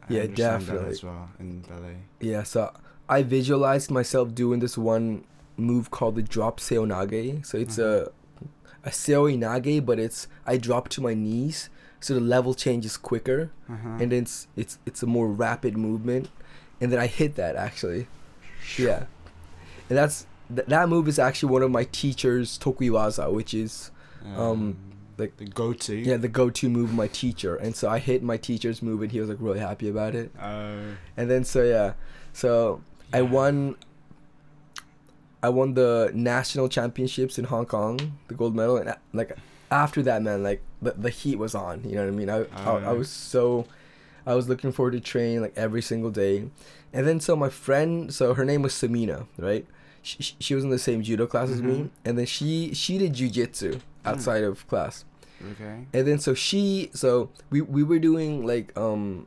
Yeah, 0.08 0.26
definitely. 0.26 0.84
That 0.84 0.90
as 0.92 1.04
well 1.04 1.28
in 1.38 1.60
ballet. 1.62 1.96
Yeah, 2.20 2.42
so 2.42 2.72
I 3.08 3.22
visualized 3.22 3.90
myself 3.90 4.34
doing 4.34 4.60
this 4.60 4.76
one 4.76 5.24
move 5.56 5.90
called 5.90 6.16
the 6.16 6.22
drop 6.22 6.58
seoinage. 6.60 7.44
So 7.46 7.58
it's 7.58 7.76
Mhm. 7.76 8.06
a 8.06 8.10
a 8.82 8.88
seoinage, 8.90 9.84
but 9.84 9.98
it's 9.98 10.26
I 10.46 10.56
drop 10.56 10.88
to 10.90 11.00
my 11.02 11.12
knees, 11.12 11.68
so 12.00 12.14
the 12.14 12.20
level 12.20 12.54
changes 12.54 12.96
quicker, 12.96 13.50
Uh-huh. 13.68 13.88
and 14.00 14.10
then 14.12 14.22
it's 14.22 14.46
it's 14.56 14.78
it's 14.86 15.02
a 15.02 15.06
more 15.06 15.28
rapid 15.28 15.76
movement, 15.76 16.28
and 16.80 16.90
then 16.92 16.98
I 16.98 17.06
hit 17.06 17.34
that 17.36 17.56
actually. 17.56 18.06
Yeah, 18.78 19.04
and 19.88 19.96
that's 19.98 20.26
th- 20.54 20.66
that 20.68 20.88
move 20.88 21.08
is 21.08 21.18
actually 21.18 21.52
one 21.52 21.62
of 21.62 21.70
my 21.70 21.84
teacher's 21.84 22.58
tokuiwaza, 22.58 23.32
which 23.32 23.52
is 23.54 23.90
um, 24.36 24.76
like- 25.18 25.36
the 25.38 25.44
go-to. 25.46 25.94
yeah 25.96 26.16
the 26.16 26.28
go-to 26.28 26.68
move 26.68 26.90
of 26.90 26.94
my 26.96 27.08
teacher, 27.08 27.56
and 27.56 27.74
so 27.76 27.88
I 27.88 27.98
hit 27.98 28.22
my 28.22 28.36
teacher's 28.36 28.82
move, 28.82 29.02
and 29.02 29.10
he 29.12 29.20
was 29.20 29.28
like 29.28 29.38
really 29.40 29.60
happy 29.60 29.88
about 29.88 30.14
it. 30.14 30.30
Uh, 30.38 30.96
And 31.16 31.30
then 31.30 31.44
so 31.44 31.62
yeah, 31.62 31.92
so 32.32 32.80
I 33.12 33.22
won. 33.22 33.76
I 35.42 35.48
won 35.48 35.72
the 35.74 36.10
national 36.14 36.68
championships 36.68 37.38
in 37.38 37.44
Hong 37.46 37.64
Kong, 37.64 38.18
the 38.28 38.34
gold 38.34 38.54
medal, 38.54 38.76
and 38.76 38.94
like 39.14 39.36
after 39.70 40.02
that, 40.02 40.22
man, 40.22 40.42
like 40.42 40.60
the, 40.82 40.92
the 40.92 41.10
heat 41.10 41.36
was 41.36 41.54
on. 41.54 41.82
You 41.84 41.96
know 41.96 42.02
what 42.02 42.08
I 42.08 42.16
mean? 42.16 42.30
I, 42.30 42.44
I 42.64 42.70
I 42.90 42.92
was 42.92 43.08
so, 43.10 43.66
I 44.26 44.34
was 44.34 44.48
looking 44.48 44.72
forward 44.72 44.92
to 44.92 45.00
train 45.00 45.40
like 45.42 45.52
every 45.56 45.82
single 45.82 46.10
day, 46.10 46.48
and 46.92 47.06
then 47.06 47.20
so 47.20 47.36
my 47.36 47.48
friend, 47.50 48.12
so 48.12 48.34
her 48.34 48.44
name 48.44 48.62
was 48.62 48.72
Samina, 48.74 49.26
right? 49.38 49.66
She, 50.02 50.34
she- 50.38 50.54
was 50.54 50.64
in 50.64 50.70
the 50.70 50.78
same 50.78 51.02
judo 51.02 51.26
class 51.26 51.50
as 51.50 51.60
me, 51.62 51.78
Mhm. 51.80 51.90
and 52.06 52.18
then 52.18 52.26
she 52.26 52.72
she 52.72 52.96
did 52.98 53.12
jujitsu 53.12 53.80
outside 54.04 54.42
of 54.44 54.66
class. 54.66 55.04
okay. 55.52 55.86
And 55.92 56.06
then 56.06 56.18
so 56.18 56.32
she 56.34 56.90
so 56.94 57.28
we 57.50 57.60
we 57.60 57.82
were 57.82 57.98
doing 57.98 58.46
like 58.46 58.72
um 58.78 59.26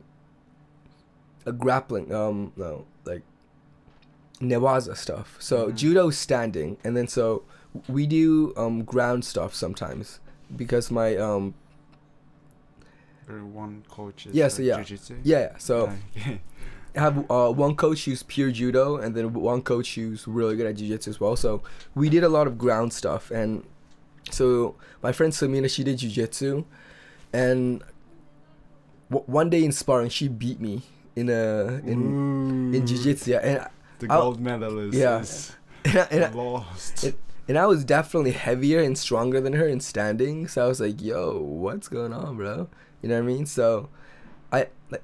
a 1.46 1.52
grappling 1.52 2.12
um 2.12 2.52
no 2.56 2.86
like 3.04 3.22
newaza 4.40 4.96
stuff. 4.96 5.36
So 5.38 5.68
Mhm. 5.68 5.74
judo 5.76 6.10
standing 6.10 6.76
and 6.84 6.96
then 6.96 7.06
so 7.08 7.42
we 7.88 8.06
do 8.06 8.52
um 8.56 8.82
ground 8.84 9.24
stuff 9.24 9.54
sometimes 9.54 10.20
because 10.56 10.90
my 10.90 11.16
um 11.16 11.54
one 13.52 13.82
coach 13.88 14.26
is 14.26 14.34
Yeah, 14.34 14.48
so 14.48 14.62
yeah. 14.62 14.76
jiu-jitsu? 14.82 15.16
yeah, 15.22 15.56
so 15.58 15.90
Okay. 16.16 16.40
I 16.96 17.00
have 17.00 17.28
uh, 17.30 17.50
one 17.50 17.74
coach 17.74 18.04
who's 18.04 18.22
pure 18.22 18.52
judo 18.52 18.96
and 18.98 19.16
then 19.16 19.32
one 19.32 19.62
coach 19.62 19.96
who's 19.96 20.28
really 20.28 20.54
good 20.56 20.66
at 20.66 20.76
jiu-jitsu 20.76 21.10
as 21.10 21.18
well. 21.18 21.34
So 21.34 21.60
we 21.96 22.08
did 22.08 22.22
a 22.22 22.28
lot 22.28 22.46
of 22.46 22.56
ground 22.56 22.92
stuff 22.92 23.30
and 23.32 23.64
so 24.30 24.76
my 25.02 25.10
friend 25.10 25.32
Samina 25.32 25.68
she 25.68 25.82
did 25.84 25.98
jiu-jitsu 25.98 26.64
and 27.32 27.82
w- 29.10 29.24
one 29.26 29.50
day 29.50 29.64
in 29.64 29.72
sparring 29.72 30.08
she 30.10 30.28
beat 30.28 30.60
me 30.60 30.82
in 31.16 31.28
a 31.30 31.80
in 31.84 32.72
in 32.74 32.86
jiu-jitsu 32.86 33.30
yeah, 33.32 33.38
and 33.38 33.66
The 34.00 34.12
I'll- 34.12 34.22
gold 34.22 34.40
medalist 34.40 34.96
yeah. 34.96 35.20
is 35.20 35.52
and 35.86 35.98
I, 35.98 36.02
and, 36.10 36.24
I, 36.26 36.30
lost. 36.30 37.12
And 37.48 37.58
I 37.58 37.66
was 37.66 37.84
definitely 37.84 38.32
heavier 38.32 38.80
and 38.80 38.96
stronger 38.96 39.40
than 39.40 39.54
her 39.54 39.66
in 39.68 39.80
standing 39.80 40.48
so 40.48 40.64
I 40.64 40.68
was 40.68 40.80
like 40.80 41.00
yo 41.02 41.38
what's 41.38 41.88
going 41.88 42.12
on 42.12 42.36
bro 42.36 42.68
you 43.02 43.08
know 43.08 43.16
what 43.16 43.24
I 43.24 43.26
mean 43.26 43.46
so 43.46 43.88
I 44.52 44.68
like 44.90 45.02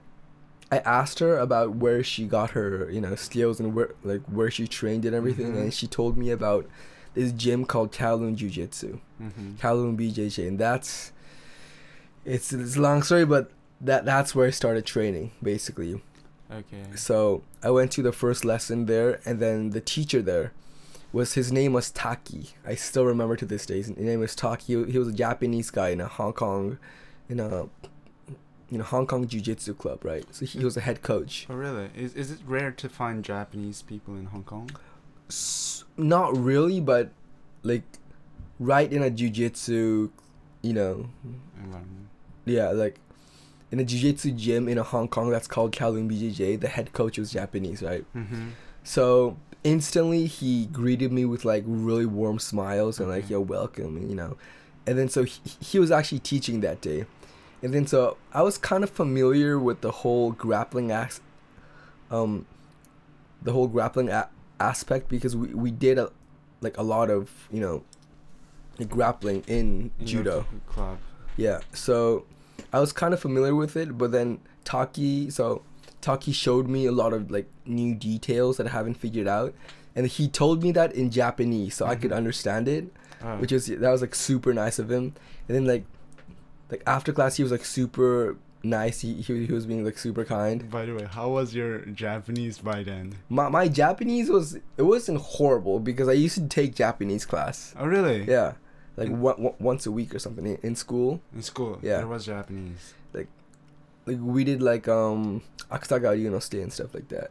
I 0.72 0.78
asked 0.78 1.18
her 1.18 1.36
about 1.36 1.74
where 1.74 2.04
she 2.04 2.26
got 2.26 2.50
her, 2.50 2.88
you 2.92 3.00
know, 3.00 3.16
skills 3.16 3.58
and 3.58 3.74
where 3.74 3.90
like 4.04 4.22
where 4.26 4.52
she 4.52 4.68
trained 4.68 5.04
and 5.04 5.16
everything, 5.16 5.54
Mhm. 5.54 5.60
and 5.62 5.74
she 5.74 5.88
told 5.88 6.16
me 6.16 6.30
about 6.30 6.64
this 7.14 7.32
gym 7.32 7.64
called 7.64 7.90
Kowloon 7.90 8.36
Jiu 8.36 8.48
Jitsu, 8.48 9.00
mm-hmm. 9.20 9.54
Kowloon 9.54 9.96
BJJ, 9.96 10.46
and 10.46 10.60
that's 10.60 11.10
it's 12.24 12.52
it's 12.52 12.76
a 12.76 12.80
long 12.80 13.02
story, 13.02 13.24
but 13.26 13.50
that 13.80 14.04
that's 14.04 14.32
where 14.32 14.46
I 14.46 14.50
started 14.50 14.86
training 14.86 15.32
basically. 15.42 16.00
Okay. 16.52 16.84
So 16.94 17.42
I 17.64 17.70
went 17.70 17.90
to 17.92 18.02
the 18.02 18.12
first 18.12 18.44
lesson 18.44 18.86
there, 18.86 19.18
and 19.24 19.40
then 19.40 19.70
the 19.70 19.80
teacher 19.80 20.22
there 20.22 20.52
was 21.12 21.34
his 21.34 21.50
name 21.52 21.72
was 21.72 21.90
Taki. 21.90 22.50
I 22.66 22.74
still 22.74 23.04
remember 23.04 23.36
to 23.36 23.44
this 23.46 23.66
day. 23.66 23.78
His 23.78 23.90
name 23.90 24.20
was 24.20 24.34
Taki. 24.34 24.84
He 24.90 24.98
was 24.98 25.08
a 25.08 25.12
Japanese 25.12 25.70
guy 25.70 25.90
in 25.90 26.00
a 26.00 26.06
Hong 26.06 26.32
Kong, 26.32 26.78
in 27.28 27.40
a 27.40 27.68
you 28.70 28.78
know 28.78 28.84
Hong 28.84 29.06
Kong 29.06 29.26
Jiu 29.26 29.40
Jitsu 29.40 29.74
club, 29.74 30.04
right? 30.04 30.24
So 30.32 30.46
he 30.46 30.64
was 30.64 30.76
a 30.76 30.80
head 30.80 31.02
coach. 31.02 31.46
Oh 31.50 31.54
really? 31.54 31.90
Is 31.96 32.14
is 32.14 32.30
it 32.30 32.40
rare 32.46 32.70
to 32.72 32.88
find 32.88 33.24
Japanese 33.24 33.82
people 33.82 34.14
in 34.14 34.26
Hong 34.26 34.44
Kong? 34.44 34.70
S- 35.28 35.84
not 35.96 36.36
really, 36.36 36.80
but 36.80 37.10
like 37.62 37.82
right 38.58 38.92
in 38.92 39.02
a 39.02 39.10
Jiu 39.10 39.30
Jitsu, 39.30 40.10
you 40.62 40.72
know, 40.72 41.08
Environment. 41.56 42.08
yeah, 42.44 42.68
like 42.70 43.00
in 43.72 43.80
a 43.80 43.84
Jiu 43.84 43.98
Jitsu 44.00 44.30
gym 44.32 44.68
in 44.68 44.78
a 44.78 44.82
Hong 44.84 45.08
Kong 45.08 45.30
that's 45.30 45.48
called 45.48 45.72
Kowloon 45.72 46.08
BJJ. 46.10 46.60
The 46.60 46.68
head 46.68 46.92
coach 46.92 47.18
was 47.18 47.32
Japanese, 47.32 47.82
right? 47.82 48.04
Mm-hmm. 48.16 48.50
So 48.84 49.36
instantly 49.64 50.26
he 50.26 50.66
greeted 50.66 51.12
me 51.12 51.24
with 51.24 51.44
like 51.44 51.62
really 51.66 52.06
warm 52.06 52.38
smiles 52.38 52.98
and 52.98 53.08
like 53.08 53.24
Okay. 53.24 53.34
yo 53.34 53.40
welcome 53.40 53.96
and, 53.96 54.08
you 54.08 54.16
know 54.16 54.36
and 54.86 54.98
then 54.98 55.08
so 55.08 55.24
he, 55.24 55.40
he 55.60 55.78
was 55.78 55.90
actually 55.90 56.18
teaching 56.20 56.60
that 56.60 56.80
day 56.80 57.04
and 57.62 57.74
then 57.74 57.86
so 57.86 58.16
i 58.32 58.40
was 58.42 58.56
kind 58.56 58.82
of 58.82 58.88
familiar 58.90 59.58
with 59.58 59.82
the 59.82 59.90
whole 59.90 60.32
grappling 60.32 60.90
ax 60.90 61.20
um 62.10 62.46
the 63.42 63.52
whole 63.52 63.68
grappling 63.68 64.08
a- 64.08 64.28
aspect 64.58 65.08
because 65.08 65.36
we, 65.36 65.48
we 65.48 65.70
did 65.70 65.98
a 65.98 66.10
like 66.62 66.76
a 66.78 66.82
lot 66.82 67.10
of 67.10 67.30
you 67.52 67.60
know 67.60 67.82
grappling 68.88 69.44
in, 69.46 69.90
In 69.98 70.06
judo 70.06 70.46
club. 70.66 70.98
yeah, 71.36 71.60
so 71.74 72.24
I 72.72 72.80
was 72.80 72.92
kind 72.92 73.12
of 73.12 73.20
familiar 73.20 73.54
with 73.54 73.76
it, 73.76 73.98
but 73.98 74.10
then 74.12 74.40
Taki, 74.64 75.28
so 75.30 75.62
Taki 76.00 76.32
showed 76.32 76.68
me 76.68 76.86
a 76.86 76.92
lot 76.92 77.12
of 77.12 77.30
like 77.30 77.46
new 77.66 77.94
details 77.94 78.56
that 78.56 78.66
I 78.66 78.70
haven't 78.70 78.94
figured 78.94 79.28
out, 79.28 79.54
and 79.94 80.06
he 80.06 80.28
told 80.28 80.62
me 80.62 80.72
that 80.72 80.92
in 80.94 81.10
Japanese, 81.10 81.74
so 81.74 81.86
I 81.86 81.94
could 81.96 82.10
Mhm. 82.10 82.16
understand 82.16 82.68
it, 82.68 82.92
Oh. 83.22 83.36
which 83.38 83.52
was 83.52 83.66
that 83.66 83.90
was 83.90 84.00
like 84.00 84.14
super 84.14 84.54
nice 84.54 84.78
of 84.78 84.90
him. 84.90 85.12
And 85.48 85.56
then 85.56 85.64
like, 85.66 85.84
like 86.70 86.82
after 86.86 87.12
class, 87.12 87.36
he 87.36 87.42
was 87.42 87.52
like 87.52 87.64
super 87.64 88.36
nice. 88.62 89.00
He 89.00 89.14
he, 89.20 89.46
he 89.46 89.52
was 89.52 89.66
being 89.66 89.84
like 89.84 89.98
super 89.98 90.24
kind. 90.24 90.70
By 90.70 90.86
the 90.86 90.94
way, 90.94 91.06
how 91.10 91.28
was 91.30 91.54
your 91.54 91.80
Japanese 91.86 92.58
by 92.58 92.82
then? 92.82 93.14
My 93.28 93.48
my 93.48 93.68
Japanese 93.68 94.30
was 94.30 94.54
it 94.76 94.82
wasn't 94.82 95.18
horrible 95.20 95.80
because 95.80 96.08
I 96.08 96.12
used 96.12 96.36
to 96.36 96.46
take 96.48 96.74
Japanese 96.74 97.24
class. 97.26 97.74
Oh 97.78 97.86
really? 97.86 98.24
Yeah, 98.24 98.52
like 98.96 99.08
In- 99.08 99.20
one, 99.20 99.42
one, 99.42 99.54
once 99.58 99.86
a 99.86 99.90
week 99.92 100.14
or 100.14 100.18
something 100.18 100.46
in, 100.46 100.58
in 100.62 100.76
school. 100.76 101.20
In 101.34 101.42
school, 101.42 101.78
Yeah. 101.82 101.98
there 101.98 102.06
was 102.06 102.24
Japanese. 102.26 102.94
like 103.12 103.26
we 104.16 104.44
did 104.44 104.62
like 104.62 104.88
um 104.88 105.42
Akutaga 105.70 106.18
you 106.18 106.30
know 106.30 106.38
stay 106.38 106.60
and 106.62 106.72
stuff 106.72 106.94
like 106.94 107.08
that. 107.08 107.30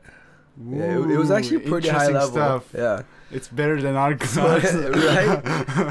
yeah, 0.69 0.97
it, 0.99 1.11
it 1.11 1.17
was 1.17 1.31
actually 1.31 1.59
pretty 1.59 1.89
high 1.89 2.07
level. 2.07 2.31
Stuff. 2.31 2.73
Yeah, 2.75 3.01
It's 3.31 3.47
better 3.47 3.81
than 3.81 3.95
our 4.03 4.11
right? 4.11 4.17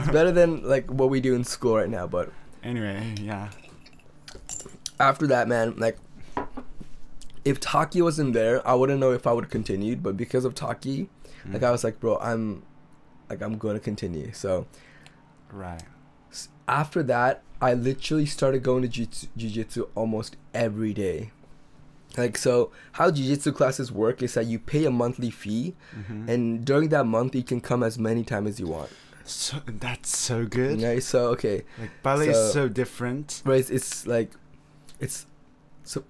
it's 0.04 0.10
better 0.10 0.32
than 0.32 0.62
like 0.62 0.90
what 0.90 1.10
we 1.10 1.20
do 1.20 1.34
in 1.34 1.44
school 1.44 1.76
right 1.76 1.88
now. 1.90 2.06
But 2.06 2.32
Anyway, 2.62 3.14
yeah. 3.20 3.50
after 5.00 5.26
that, 5.28 5.48
man, 5.48 5.74
like 5.76 5.96
if 7.44 7.60
Taki 7.60 8.02
wasn't 8.02 8.32
there, 8.34 8.66
I 8.66 8.74
wouldn't 8.74 9.00
know 9.00 9.12
if 9.12 9.26
I 9.26 9.32
would 9.32 9.44
have 9.44 9.50
continued. 9.50 10.02
But 10.02 10.16
because 10.16 10.44
of 10.44 10.54
Taki, 10.54 11.08
like 11.50 11.62
I 11.62 11.70
was 11.70 11.84
like, 11.84 11.98
bro, 12.00 12.18
I'm 12.18 12.62
like 13.30 13.40
I'm 13.42 13.56
gonna 13.58 13.80
continue. 13.80 14.32
So 14.32 14.66
right. 15.52 15.82
After 16.66 17.02
that, 17.04 17.42
I 17.60 17.74
literally 17.74 18.26
started 18.26 18.62
going 18.62 18.82
to 18.82 18.88
jiu- 18.88 19.28
jiu-jitsu 19.36 19.88
almost 19.94 20.36
every 20.54 20.92
day. 20.92 21.30
Like 22.16 22.36
so, 22.38 22.70
how 22.92 23.10
jiu-jitsu 23.10 23.52
classes 23.52 23.92
work 23.92 24.22
is 24.22 24.34
that 24.34 24.46
you 24.46 24.58
pay 24.58 24.84
a 24.84 24.90
monthly 24.90 25.30
fee, 25.30 25.74
Mhm. 25.96 26.28
and 26.28 26.64
during 26.64 26.88
that 26.90 27.06
month 27.06 27.34
you 27.34 27.42
can 27.42 27.60
come 27.60 27.82
as 27.82 27.98
many 27.98 28.24
times 28.24 28.48
as 28.50 28.60
you 28.60 28.66
want. 28.68 28.90
so 29.24 29.58
that's 29.66 30.16
so 30.16 30.46
good. 30.46 30.78
Okay, 30.78 31.00
so 31.00 31.28
okay, 31.28 31.64
Like 31.78 31.90
ballet 32.02 32.32
So- 32.32 32.46
is 32.46 32.52
so 32.52 32.68
different. 32.68 33.42
right? 33.44 33.60
It's, 33.60 33.68
it's 33.70 34.06
like, 34.06 34.30
it's 35.00 35.26
so 35.84 36.02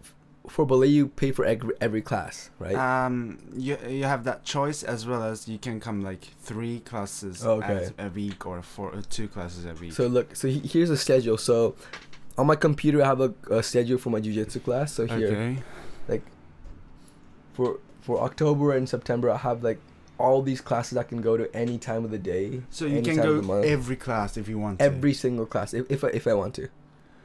for 0.48 0.66
ballet 0.66 0.88
you 0.88 1.08
pay 1.08 1.32
for 1.32 1.44
every, 1.44 1.74
every 1.80 2.02
class, 2.02 2.50
right? 2.58 2.74
Um, 2.74 3.38
you 3.56 3.76
you 3.88 4.04
have 4.04 4.24
that 4.24 4.44
choice 4.44 4.82
as 4.82 5.06
well 5.06 5.22
as 5.22 5.48
you 5.48 5.58
can 5.58 5.80
come 5.80 6.02
like 6.02 6.24
three 6.40 6.80
classes 6.80 7.44
Okay. 7.44 7.90
a 7.98 8.08
week 8.08 8.46
or 8.46 8.62
four 8.62 8.90
or 8.90 9.02
two 9.02 9.28
classes 9.28 9.64
a 9.64 9.74
week. 9.74 9.92
so 9.92 10.06
look, 10.06 10.34
so 10.34 10.48
here's 10.48 10.90
a 10.90 10.96
schedule. 10.96 11.38
So 11.38 11.76
on 12.36 12.46
my 12.46 12.56
computer 12.56 13.02
I 13.02 13.06
have 13.06 13.20
a, 13.20 13.34
a 13.50 13.62
schedule 13.62 13.98
for 13.98 14.10
my 14.10 14.20
jiu-jitsu 14.20 14.60
class. 14.60 14.92
So 14.92 15.06
here, 15.06 15.28
okay. 15.28 15.56
like 16.08 16.22
for 17.52 17.78
for 18.00 18.20
October 18.22 18.72
and 18.74 18.88
September, 18.88 19.30
I 19.30 19.36
have 19.36 19.62
like 19.62 19.80
all 20.18 20.42
these 20.42 20.60
classes 20.60 20.98
I 20.98 21.04
can 21.04 21.20
go 21.20 21.36
to 21.36 21.54
any 21.54 21.78
time 21.78 22.04
of 22.04 22.10
the 22.10 22.18
day. 22.18 22.62
So 22.70 22.86
you 22.86 23.02
can 23.02 23.16
time 23.16 23.28
of 23.28 23.46
the 23.46 23.52
go 23.52 23.60
every 23.60 23.96
class 23.96 24.36
if 24.36 24.48
you 24.48 24.58
want 24.58 24.78
to. 24.78 24.84
every 24.84 25.14
single 25.14 25.46
class 25.46 25.74
if 25.74 25.90
if 25.90 26.04
I, 26.04 26.08
if 26.08 26.26
I 26.26 26.34
want 26.34 26.54
to. 26.54 26.68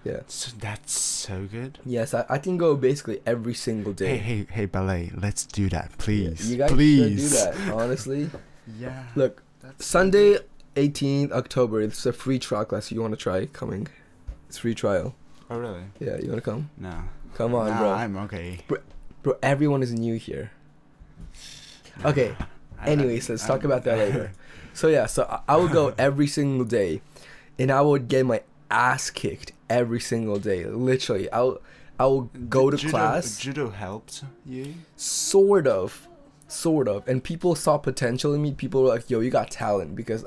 Yeah. 0.03 0.19
So 0.27 0.51
that's 0.59 0.91
so 0.99 1.47
good. 1.49 1.79
Yes, 1.85 2.13
I, 2.13 2.25
I 2.29 2.37
can 2.37 2.57
go 2.57 2.75
basically 2.75 3.21
every 3.25 3.53
single 3.53 3.93
day. 3.93 4.17
Hey, 4.17 4.17
hey, 4.17 4.47
hey, 4.51 4.65
ballet. 4.65 5.11
Let's 5.15 5.45
do 5.45 5.69
that, 5.69 5.89
Yeah, 5.91 5.95
please. 5.97 6.51
you 6.51 6.57
guys 6.57 6.71
please. 6.71 7.31
should 7.39 7.53
do 7.53 7.65
that. 7.65 7.73
Honestly, 7.73 8.29
Yeah. 8.79 9.03
look, 9.15 9.43
Sunday, 9.79 10.39
18th 10.75 11.31
October. 11.31 11.81
It's 11.81 12.05
a 12.05 12.11
free 12.13 12.37
trial 12.39 12.65
class. 12.65 12.91
You 12.91 13.01
want 13.01 13.13
to 13.13 13.17
try 13.17 13.45
coming? 13.45 13.87
It's 14.49 14.57
free 14.57 14.75
trial. 14.75 15.15
Oh 15.49 15.57
really? 15.57 15.83
Yeah, 15.99 16.17
you 16.17 16.29
want 16.29 16.43
to 16.43 16.51
come? 16.51 16.69
No. 16.77 16.93
Come 17.35 17.55
on, 17.55 17.69
Nah, 17.69 17.79
bro. 17.79 17.91
I'm 17.91 18.17
okay. 18.17 18.59
Bro, 19.23 19.37
everyone 19.41 19.81
is 19.83 19.93
new 19.93 20.15
here. 20.15 20.51
Okay. 22.03 22.35
Anyways, 22.85 23.29
let's 23.29 23.45
talk 23.45 23.63
about 23.63 23.83
that 23.85 23.97
later. 24.03 24.31
So 24.73 24.87
yeah, 24.87 25.05
so 25.05 25.23
I, 25.29 25.53
I 25.53 25.57
would 25.57 25.71
go 25.71 25.93
every 25.97 26.27
single 26.27 26.65
day, 26.65 27.01
and 27.57 27.71
I 27.71 27.81
would 27.81 28.07
get 28.07 28.25
my 28.25 28.41
ass 28.71 29.09
kicked 29.09 29.51
every 29.69 29.99
single 29.99 30.39
day. 30.39 30.65
Literally, 30.65 31.31
I 31.31 31.41
will 31.41 31.61
I 31.99 32.05
will 32.05 32.23
go 32.49 32.69
to 32.69 32.77
Judo- 32.77 32.91
class. 32.91 33.37
Judo 33.37 33.69
helped 33.69 34.23
you. 34.45 34.73
sort 34.95 35.67
of 35.67 36.07
sort 36.47 36.87
of 36.87 37.07
and 37.07 37.23
people 37.23 37.55
saw 37.55 37.77
potential 37.79 38.31
in 38.33 38.41
me 38.41 38.51
people 38.51 38.83
were 38.83 38.89
like 38.89 39.09
yo 39.09 39.19
you 39.21 39.31
got 39.31 39.49
talent 39.49 39.95
because 39.95 40.23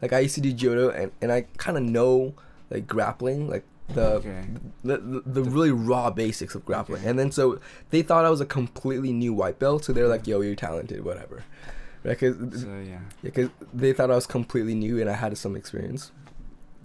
like 0.00 0.10
i 0.14 0.18
used 0.20 0.34
to 0.34 0.40
do 0.40 0.50
judo 0.50 0.88
and, 0.88 1.12
and 1.20 1.30
i 1.30 1.42
kind 1.58 1.76
of 1.76 1.82
know 1.82 2.32
like 2.70 2.86
grappling 2.86 3.50
like 3.50 3.62
the, 3.88 4.12
Okay. 4.14 4.44
the, 4.82 4.96
the 4.96 5.22
the 5.26 5.42
really 5.42 5.70
raw 5.70 6.08
basics 6.10 6.54
of 6.54 6.64
grappling 6.64 7.00
Okay. 7.00 7.10
and 7.10 7.18
then 7.18 7.30
so 7.30 7.60
they 7.90 8.00
thought 8.00 8.24
i 8.24 8.30
was 8.30 8.40
a 8.40 8.46
completely 8.46 9.12
new 9.12 9.34
white 9.34 9.58
belt 9.58 9.84
so 9.84 9.92
they're 9.92 10.08
like 10.08 10.26
yo 10.26 10.40
you're 10.40 10.54
talented 10.54 11.04
whatever 11.04 11.42
right 12.02 12.18
because 12.18 12.62
So 12.62 12.68
yeah, 12.88 13.00
because 13.22 13.50
they 13.74 13.92
thought 13.92 14.10
i 14.10 14.14
was 14.14 14.26
completely 14.26 14.74
new 14.74 14.98
and 15.02 15.10
i 15.10 15.14
had 15.14 15.36
some 15.36 15.54
experience 15.54 16.12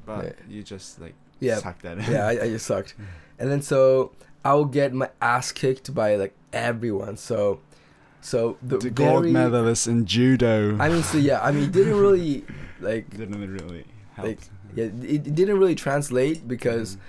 but 0.07 0.23
Yeah. 0.25 0.31
you 0.49 0.63
just 0.63 0.99
like 0.99 1.13
Yeah. 1.39 1.57
sucked 1.57 1.85
at 1.85 1.99
it. 1.99 2.07
yeah 2.09 2.25
I, 2.25 2.31
I 2.45 2.47
just 2.55 2.65
sucked 2.65 2.95
and 3.39 3.51
then 3.51 3.61
so 3.61 4.11
i'll 4.43 4.65
get 4.79 4.93
my 4.93 5.09
ass 5.21 5.51
kicked 5.51 5.93
by 5.93 6.15
like 6.15 6.33
everyone 6.53 7.15
so 7.17 7.59
so 8.21 8.57
the, 8.63 8.77
the 8.79 8.89
gold 8.89 9.21
very- 9.23 9.31
medalist 9.31 9.87
in 9.87 10.05
judo. 10.05 10.75
I 10.79 10.89
mean, 10.89 11.03
so 11.03 11.17
yeah, 11.19 11.39
I 11.41 11.51
mean, 11.51 11.65
it 11.65 11.71
didn't 11.71 11.95
really 12.05 12.43
like, 12.81 13.09
didn't 13.15 13.39
really 13.39 13.85
help. 14.15 14.27
like, 14.27 14.39
yeah, 14.75 14.85
it, 14.85 15.27
it 15.27 15.35
didn't 15.35 15.57
really 15.59 15.75
translate 15.75 16.45
because 16.47 16.97
Mm. 16.97 16.99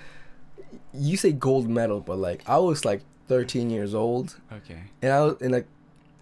you 0.94 1.16
say 1.16 1.32
gold 1.32 1.66
medal, 1.68 2.00
but 2.00 2.18
like 2.18 2.42
I 2.46 2.58
was 2.58 2.84
like 2.84 3.00
13 3.28 3.70
years 3.70 3.94
old, 3.94 4.36
okay. 4.52 4.80
and 5.02 5.12
I 5.12 5.20
was, 5.22 5.36
and 5.40 5.50
like 5.52 5.66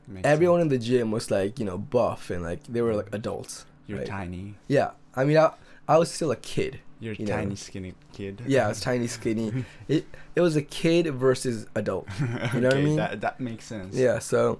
Makes 0.08 0.26
everyone 0.26 0.60
sense. 0.60 0.72
in 0.72 0.78
the 0.80 0.86
gym 0.86 1.10
was 1.10 1.30
like 1.30 1.58
you 1.58 1.64
know 1.66 1.78
buff 1.78 2.30
and 2.30 2.42
like 2.42 2.62
they 2.68 2.80
were 2.80 2.94
like 2.94 3.12
adults. 3.12 3.66
You're 3.88 3.98
right. 3.98 4.06
tiny. 4.06 4.54
Yeah, 4.68 4.90
I 5.14 5.24
mean, 5.24 5.36
I 5.36 5.50
I 5.88 5.98
was 5.98 6.10
still 6.10 6.30
a 6.30 6.36
kid. 6.36 6.80
You're 6.98 7.12
a 7.12 7.16
You 7.16 7.26
know. 7.26 7.36
tiny, 7.36 7.56
skinny 7.56 7.94
kid. 8.12 8.42
Yeah, 8.46 8.66
I 8.66 8.68
was 8.68 8.80
tiny, 8.80 9.06
skinny. 9.06 9.52
It 9.88 10.06
it 10.34 10.40
was 10.40 10.56
a 10.56 10.62
kid 10.62 11.06
versus 11.14 11.66
adult. 11.74 12.08
You 12.52 12.60
know 12.60 12.68
what 12.68 12.76
I 12.76 12.80
Okay, 12.80 12.84
mean? 12.84 12.96
That 12.96 13.20
that 13.20 13.40
makes 13.40 13.64
sense. 13.64 13.94
Yeah, 13.94 14.18
so 14.18 14.58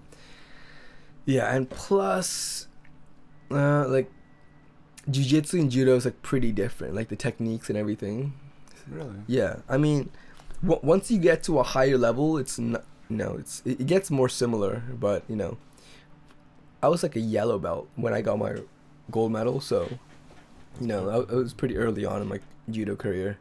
yeah, 1.25 1.55
and 1.55 1.69
plus, 1.69 2.69
uh, 3.51 3.87
like 3.89 4.11
jujitsu 5.11 5.61
and 5.61 5.71
judo 5.71 5.97
is 5.97 6.05
like 6.05 6.23
pretty 6.23 6.53
different, 6.53 6.95
like 6.95 7.09
the 7.09 7.17
techniques 7.17 7.69
and 7.69 7.79
everything. 7.79 8.33
Really. 8.89 9.17
Yeah, 9.27 9.57
I 9.69 9.77
mean, 9.79 10.11
w- 10.63 10.81
once 10.83 11.11
you 11.11 11.19
get 11.19 11.43
to 11.45 11.59
a 11.59 11.63
higher 11.63 11.99
level, 11.99 12.39
it's 12.39 12.59
not, 12.59 12.85
you 13.09 13.17
know, 13.17 13.37
it's 13.39 13.63
it, 13.65 13.81
it 13.81 13.87
gets 13.87 14.11
more 14.11 14.29
similar, 14.29 14.83
but 14.99 15.25
you 15.29 15.37
know, 15.37 15.59
I 16.83 16.89
was 16.89 17.03
like 17.03 17.17
a 17.17 17.21
yellow 17.21 17.59
belt 17.59 17.89
when 17.97 18.13
I 18.13 18.21
got 18.23 18.39
my 18.39 18.57
gold 19.11 19.33
medal, 19.33 19.61
so 19.61 19.99
you 20.81 20.87
know, 20.87 21.09
I, 21.09 21.33
I 21.33 21.37
was 21.37 21.55
pretty 21.55 21.77
early 21.77 22.05
on 22.05 22.23
in 22.23 22.29
my 22.29 22.41
judo 22.71 22.97
career. 22.97 23.39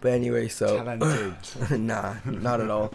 But 0.00 0.12
anyway, 0.12 0.48
so 0.48 0.82
nah, 1.70 2.16
not 2.24 2.60
at 2.60 2.70
all. 2.70 2.92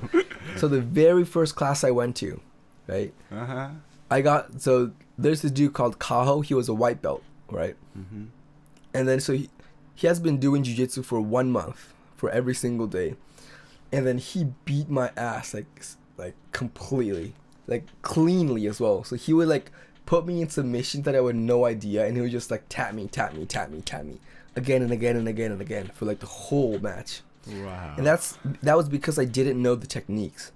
So 0.57 0.67
the 0.67 0.81
very 0.81 1.23
first 1.23 1.55
class 1.55 1.83
I 1.83 1.91
went 1.91 2.15
to, 2.17 2.41
right? 2.87 3.13
uh 3.31 3.45
huh. 3.45 3.69
I 4.09 4.21
got 4.21 4.61
so 4.61 4.91
there's 5.17 5.41
this 5.41 5.51
dude 5.51 5.73
called 5.73 5.99
Kaho. 5.99 6.43
He 6.43 6.53
was 6.53 6.69
a 6.69 6.73
white 6.73 7.01
belt, 7.01 7.23
right? 7.49 7.75
Mm-hmm. 7.97 8.25
And 8.93 9.07
then 9.07 9.19
so 9.19 9.33
he, 9.33 9.49
he 9.93 10.07
has 10.07 10.19
been 10.19 10.39
doing 10.39 10.63
jujitsu 10.63 11.03
for 11.03 11.19
one 11.21 11.51
month 11.51 11.93
for 12.15 12.29
every 12.29 12.55
single 12.55 12.87
day, 12.87 13.15
and 13.91 14.05
then 14.07 14.17
he 14.17 14.47
beat 14.65 14.89
my 14.89 15.11
ass 15.15 15.53
like 15.53 15.85
like 16.17 16.35
completely, 16.51 17.33
like 17.67 17.85
cleanly 18.01 18.67
as 18.67 18.79
well. 18.79 19.03
So 19.03 19.15
he 19.15 19.33
would 19.33 19.47
like 19.47 19.71
put 20.05 20.25
me 20.25 20.41
in 20.41 20.49
submissions 20.49 21.05
that 21.05 21.15
I 21.15 21.21
had 21.21 21.35
no 21.35 21.65
idea, 21.65 22.05
and 22.05 22.15
he 22.15 22.21
would 22.21 22.31
just 22.31 22.51
like 22.51 22.65
tap 22.69 22.93
me, 22.93 23.07
tap 23.07 23.33
me, 23.33 23.45
tap 23.45 23.69
me, 23.69 23.81
tap 23.81 24.03
me, 24.03 24.19
again 24.55 24.81
and 24.81 24.91
again 24.91 25.15
and 25.15 25.27
again 25.27 25.51
and 25.51 25.61
again 25.61 25.91
for 25.93 26.05
like 26.05 26.19
the 26.19 26.25
whole 26.25 26.79
match. 26.79 27.21
Wow. 27.47 27.95
And 27.97 28.05
that's 28.05 28.37
that 28.63 28.77
was 28.77 28.89
because 28.89 29.19
I 29.19 29.25
didn't 29.25 29.61
know 29.61 29.75
the 29.75 29.87
techniques, 29.87 30.51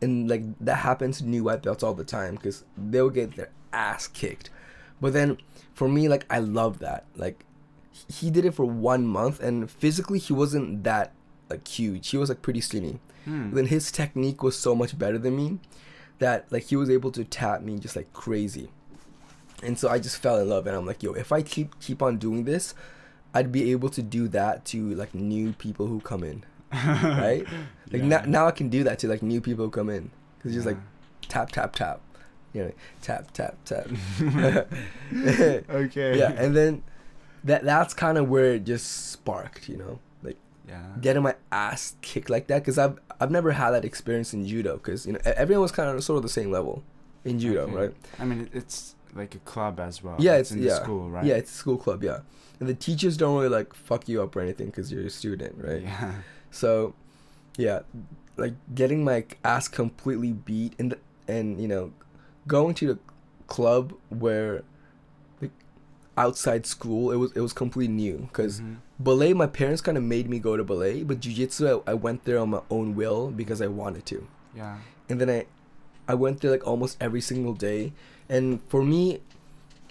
and 0.00 0.28
like 0.28 0.42
that 0.60 0.76
happens 0.76 1.18
to 1.18 1.24
new 1.24 1.44
white 1.44 1.62
belts 1.62 1.82
all 1.82 1.94
the 1.94 2.04
time 2.04 2.34
because 2.36 2.64
they'll 2.76 3.10
get 3.10 3.36
their 3.36 3.50
ass 3.72 4.06
kicked. 4.06 4.50
But 5.00 5.12
then 5.12 5.38
for 5.72 5.88
me, 5.88 6.08
like 6.08 6.26
I 6.30 6.38
love 6.38 6.78
that. 6.80 7.04
Like 7.16 7.44
he 8.08 8.30
did 8.30 8.44
it 8.44 8.54
for 8.54 8.64
one 8.64 9.06
month, 9.06 9.40
and 9.40 9.70
physically 9.70 10.18
he 10.18 10.32
wasn't 10.32 10.84
that 10.84 11.12
like 11.48 11.66
huge. 11.66 12.08
He 12.08 12.16
was 12.16 12.28
like 12.28 12.42
pretty 12.42 12.60
skinny. 12.60 13.00
Hmm. 13.24 13.54
Then 13.54 13.66
his 13.66 13.90
technique 13.90 14.42
was 14.42 14.58
so 14.58 14.74
much 14.74 14.98
better 14.98 15.18
than 15.18 15.36
me 15.36 15.58
that 16.18 16.50
like 16.50 16.64
he 16.64 16.76
was 16.76 16.90
able 16.90 17.10
to 17.12 17.24
tap 17.24 17.62
me 17.62 17.78
just 17.78 17.96
like 17.96 18.12
crazy. 18.12 18.70
And 19.64 19.78
so 19.78 19.88
I 19.88 19.98
just 19.98 20.18
fell 20.18 20.38
in 20.38 20.48
love 20.48 20.66
and 20.66 20.76
I'm 20.76 20.86
like, 20.86 21.02
yo, 21.02 21.12
if 21.12 21.32
I 21.32 21.42
keep 21.42 21.78
keep 21.80 22.02
on 22.02 22.18
doing 22.18 22.44
this, 22.44 22.74
I'd 23.32 23.50
be 23.50 23.70
able 23.72 23.88
to 23.90 24.02
do 24.02 24.28
that 24.28 24.64
to 24.66 24.94
like 24.94 25.14
new 25.14 25.52
people 25.52 25.86
who 25.86 26.00
come 26.00 26.22
in. 26.22 26.44
right? 26.72 27.44
Like 27.90 28.02
Yeah. 28.02 28.06
now, 28.08 28.22
now 28.26 28.46
I 28.46 28.50
can 28.50 28.68
do 28.68 28.84
that 28.84 28.98
to 29.00 29.08
like 29.08 29.22
new 29.22 29.40
people 29.40 29.64
who 29.66 29.70
come 29.70 29.88
in. 29.90 30.10
Cuz 30.40 30.54
it's 30.54 30.64
just 30.64 30.66
like 30.66 30.78
tap 31.28 31.50
tap 31.50 31.74
tap. 31.74 32.00
You 32.52 32.64
know, 32.66 32.72
tap 33.02 33.32
tap 33.32 33.56
tap. 33.64 33.86
okay. 35.70 36.18
yeah, 36.18 36.32
and 36.36 36.54
then 36.56 36.82
that 37.44 37.64
that's 37.64 37.94
kind 37.94 38.18
of 38.18 38.28
where 38.28 38.54
it 38.54 38.64
just 38.64 39.10
sparked, 39.12 39.68
you 39.68 39.76
know? 39.76 39.98
Like 40.22 40.36
yeah. 40.68 40.80
getting 41.00 41.22
my 41.22 41.34
ass 41.52 41.96
kicked 42.00 42.30
like 42.30 42.46
that 42.48 42.60
because 42.62 42.78
I've 42.78 42.98
I've 43.20 43.30
never 43.30 43.52
had 43.52 43.70
that 43.72 43.84
experience 43.84 44.32
in 44.34 44.46
judo 44.46 44.74
because 44.76 45.06
you 45.06 45.12
know 45.14 45.18
everyone 45.24 45.62
was 45.62 45.72
kind 45.72 45.88
of 45.90 46.02
sort 46.04 46.16
of 46.16 46.22
the 46.22 46.28
same 46.28 46.50
level 46.50 46.82
in 47.24 47.38
judo, 47.38 47.62
Okay. 47.62 47.74
right? 47.74 47.94
I 48.18 48.24
mean, 48.24 48.48
it's 48.52 48.94
like 49.14 49.34
a 49.34 49.38
club 49.40 49.78
as 49.80 50.02
well. 50.02 50.16
Yeah, 50.18 50.36
it's, 50.36 50.50
it's- 50.50 50.62
in 50.62 50.68
yeah. 50.68 50.78
the 50.78 50.84
school, 50.84 51.10
right? 51.10 51.24
Yeah, 51.24 51.34
it's 51.36 51.50
a 51.52 51.54
school 51.54 51.76
club, 51.76 52.02
yeah, 52.02 52.20
and 52.60 52.68
the 52.68 52.74
teachers 52.74 53.16
don't 53.16 53.36
really 53.36 53.48
like 53.48 53.74
fuck 53.74 54.08
you 54.08 54.22
up 54.22 54.34
or 54.36 54.40
anything 54.40 54.66
because 54.66 54.90
you're 54.92 55.06
a 55.06 55.10
student, 55.10 55.54
right? 55.58 55.82
Yeah. 55.82 56.14
So, 56.50 56.94
yeah, 57.56 57.80
like 58.36 58.54
getting 58.76 59.02
my 59.02 59.24
ass 59.44 59.66
completely 59.66 60.32
beat 60.32 60.74
and 60.78 60.94
and 61.26 61.60
you 61.60 61.66
know, 61.66 61.92
going 62.46 62.74
to 62.76 62.86
the 62.94 62.98
club 63.48 63.92
where 64.08 64.62
like, 65.40 65.50
outside 66.16 66.64
school 66.64 67.10
it 67.10 67.16
was 67.16 67.32
it 67.32 67.40
was 67.40 67.52
completely 67.52 67.92
new 67.92 68.18
because 68.30 68.60
Mhm. 68.60 68.76
ballet 69.00 69.32
my 69.34 69.46
parents 69.48 69.80
kind 69.82 69.98
of 69.98 70.04
made 70.04 70.28
me 70.30 70.38
go 70.38 70.56
to 70.56 70.62
ballet 70.62 71.02
but 71.02 71.18
jiu-jitsu 71.20 71.82
I, 71.86 71.90
I 71.90 71.94
went 71.94 72.22
there 72.24 72.38
on 72.38 72.50
my 72.50 72.60
own 72.70 72.94
will 72.94 73.30
because 73.32 73.60
i 73.60 73.66
wanted 73.66 74.06
to 74.06 74.26
Yeah. 74.56 74.78
and 75.08 75.20
then 75.20 75.28
i 75.28 75.46
i 76.06 76.14
went 76.14 76.40
there 76.40 76.52
like 76.52 76.64
almost 76.66 76.96
every 77.00 77.20
single 77.20 77.52
day 77.54 77.92
and 78.28 78.60
for 78.68 78.82
me 78.82 79.20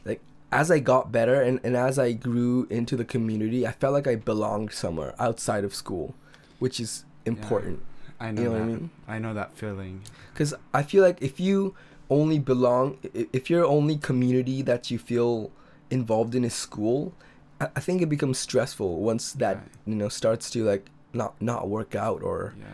like 0.05 0.21
as 0.51 0.69
i 0.71 0.79
got 0.79 1.11
better 1.11 1.41
and, 1.41 1.59
and 1.63 1.75
as 1.75 1.97
i 1.99 2.11
grew 2.11 2.67
into 2.69 2.95
the 2.95 3.05
community 3.05 3.65
i 3.67 3.71
felt 3.71 3.93
like 3.93 4.07
i 4.07 4.15
belonged 4.15 4.71
somewhere 4.71 5.13
outside 5.19 5.63
of 5.63 5.73
school 5.75 6.13
which 6.59 6.79
is 6.79 7.05
important 7.25 7.79
I 8.19 8.31
know 8.31 8.41
you 8.41 8.47
know 8.49 8.53
that. 8.53 8.59
what 8.59 8.63
i 8.63 8.67
mean 8.67 8.89
I 9.07 9.19
know 9.19 9.33
that 9.33 9.53
feeling. 9.53 10.01
because 10.33 10.53
i 10.73 10.81
feel 10.83 11.03
like 11.03 11.21
if 11.21 11.39
you 11.39 11.75
only 12.09 12.39
belong 12.39 12.97
if 13.13 13.49
your 13.49 13.65
only 13.65 13.97
community 13.97 14.61
that 14.61 14.91
you 14.91 14.97
feel 14.99 15.51
involved 15.89 16.33
in 16.35 16.43
is 16.43 16.53
school 16.53 17.13
i, 17.61 17.67
I 17.75 17.79
think 17.79 18.01
it 18.01 18.07
becomes 18.07 18.37
stressful 18.39 18.99
once 19.01 19.33
that 19.33 19.57
Right. 19.57 19.67
you 19.85 19.95
know 19.95 20.09
starts 20.09 20.49
to 20.51 20.63
like 20.63 20.89
not 21.13 21.39
not 21.41 21.69
work 21.69 21.95
out 21.95 22.21
or 22.23 22.53
Yeah. 22.57 22.65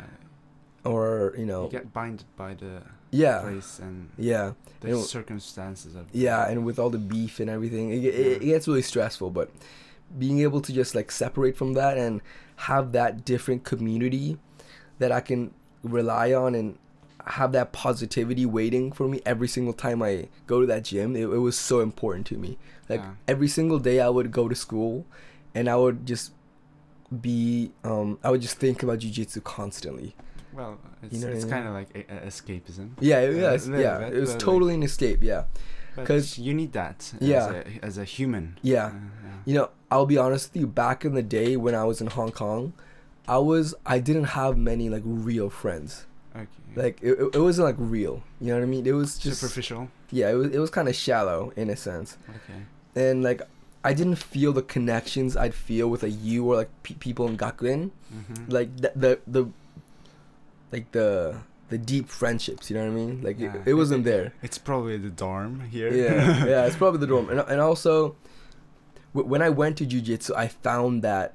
Or 0.85 1.33
you 1.37 1.45
know 1.45 1.63
You 1.65 1.69
get 1.71 1.93
binded 1.93 2.25
by 2.35 2.53
the 2.53 2.81
yeah 3.11 3.39
place 3.41 3.79
and 3.79 4.09
yeah 4.17 4.53
the 4.81 4.89
know, 4.89 5.01
circumstances 5.01 5.95
of. 5.95 6.05
yeah 6.13 6.47
and 6.47 6.63
with 6.63 6.77
all 6.79 6.89
the 6.89 6.97
beef 6.99 7.39
and 7.39 7.49
everything 7.49 7.91
it, 7.91 8.03
it, 8.05 8.41
it 8.41 8.45
gets 8.45 8.67
really 8.67 8.81
stressful 8.83 9.29
but 9.31 9.49
being 10.17 10.39
able 10.39 10.61
to 10.61 10.71
just 10.73 10.95
like 10.95 11.11
separate 11.11 11.57
from 11.57 11.73
that 11.73 11.97
and 11.97 12.21
have 12.67 12.91
that 12.93 13.25
different 13.25 13.63
community 13.63 14.37
that 14.99 15.11
i 15.11 15.19
can 15.19 15.51
rely 15.83 16.33
on 16.33 16.53
and 16.55 16.77
have 17.27 17.51
that 17.51 17.71
positivity 17.71 18.45
waiting 18.45 18.91
for 18.91 19.07
me 19.07 19.21
every 19.25 19.47
single 19.47 19.73
time 19.73 20.01
i 20.01 20.27
go 20.47 20.61
to 20.61 20.65
that 20.67 20.83
gym 20.83 21.15
it, 21.15 21.21
it 21.23 21.37
was 21.39 21.57
so 21.57 21.79
important 21.81 22.25
to 22.27 22.35
me 22.37 22.57
like 22.87 23.01
Yeah. 23.01 23.11
every 23.27 23.47
single 23.47 23.79
day 23.79 23.99
i 23.99 24.09
would 24.09 24.31
go 24.31 24.47
to 24.47 24.55
school 24.55 25.05
and 25.55 25.67
i 25.69 25.75
would 25.75 26.05
just 26.05 26.31
be 27.21 27.71
um 27.83 28.19
i 28.23 28.29
would 28.29 28.41
just 28.41 28.57
think 28.57 28.83
about 28.83 28.99
jiu-jitsu 28.99 29.41
constantly 29.41 30.15
Well, 30.59 30.77
it's, 31.01 31.13
know 31.21 31.27
what 31.27 31.35
I 31.35 31.39
mean? 31.39 31.49
kind 31.49 31.67
of 31.69 31.73
like 31.73 31.89
a, 31.95 32.01
a 32.17 32.27
escapism. 32.27 32.89
yeah 32.99 33.17
Uh, 33.17 33.19
yeah, 33.21 33.53
it's- 33.55 33.65
little 33.67 33.81
yeah 33.81 33.97
bit, 33.99 34.13
it 34.15 34.19
was 34.19 34.29
but, 34.29 34.33
like- 34.35 34.45
totally 34.49 34.73
an 34.75 34.83
escape 34.83 35.19
yeah 35.23 35.43
because 35.95 36.37
you 36.39 36.53
need 36.53 36.71
that. 36.73 37.11
Yeah. 37.19 37.45
As 37.47 37.49
a, 37.55 37.85
as 37.89 37.97
a 37.97 38.03
human. 38.15 38.45
yeah 38.61 38.87
Uh, 38.87 38.93
You 39.45 39.53
know, 39.57 39.69
I'll 39.91 40.05
be 40.05 40.17
honest 40.17 40.43
with 40.53 40.61
you. 40.61 40.67
Back 40.67 41.03
in 41.07 41.13
the 41.13 41.23
day 41.39 41.57
when 41.57 41.73
I 41.75 41.83
was 41.83 41.99
in 42.03 42.07
Hong 42.17 42.31
Kong, 42.31 42.73
I 43.27 43.39
was 43.51 43.73
I 43.85 43.97
didn't 43.99 44.29
have 44.39 44.53
many 44.57 44.85
like 44.95 45.03
real 45.05 45.49
friends. 45.49 46.05
Okay. 46.35 46.47
Like 46.75 46.95
it, 47.01 47.13
it, 47.23 47.35
it 47.37 47.41
wasn't 47.47 47.65
like 47.69 47.75
real. 47.79 48.15
You 48.39 48.47
know 48.49 48.55
what 48.59 48.63
I 48.63 48.71
mean? 48.75 48.85
It 48.85 48.93
was 49.01 49.17
just 49.17 49.39
superficial. 49.41 49.89
yeah. 50.11 50.29
It 50.33 50.35
was 50.41 50.47
it 50.55 50.59
was 50.59 50.69
kind 50.77 50.87
of 50.87 50.95
shallow 50.95 51.51
in 51.55 51.69
a 51.69 51.75
sense, 51.75 52.17
Okay. 52.37 52.59
and 53.07 53.23
like 53.23 53.41
I 53.83 53.91
didn't 53.93 54.19
feel 54.33 54.51
the 54.53 54.61
connections 54.75 55.35
I'd 55.35 55.55
feel 55.55 55.87
with 55.91 56.03
like 56.03 56.15
you 56.21 56.45
or 56.49 56.55
like 56.61 56.69
pe- 56.83 56.95
people 57.07 57.27
in 57.27 57.35
Gakuen. 57.37 57.81
Mm-hmm. 58.13 58.51
Like 58.57 58.69
the, 58.83 58.91
the 59.03 59.11
the 59.27 59.43
like 60.71 60.91
the 60.91 61.37
the 61.69 61.77
deep 61.77 62.09
friendships. 62.09 62.69
You 62.69 62.77
know 62.77 62.83
what 62.85 62.91
I 62.91 62.95
mean? 62.95 63.21
Like 63.21 63.39
Yeah. 63.39 63.55
it, 63.57 63.69
it 63.69 63.73
wasn't 63.75 64.03
there. 64.03 64.33
It's 64.41 64.57
probably 64.57 64.97
the 64.97 65.09
dorm 65.09 65.61
here. 65.61 65.93
yeah, 65.93 66.45
yeah, 66.53 66.65
it's 66.65 66.75
probably 66.75 66.99
the 66.99 67.07
dorm, 67.07 67.29
and 67.29 67.39
and 67.41 67.61
also, 67.61 68.15
w- 69.13 69.29
when 69.29 69.41
I 69.41 69.49
went 69.49 69.77
to 69.77 69.85
jujitsu, 69.85 70.35
I 70.35 70.47
found 70.47 71.01
that 71.03 71.33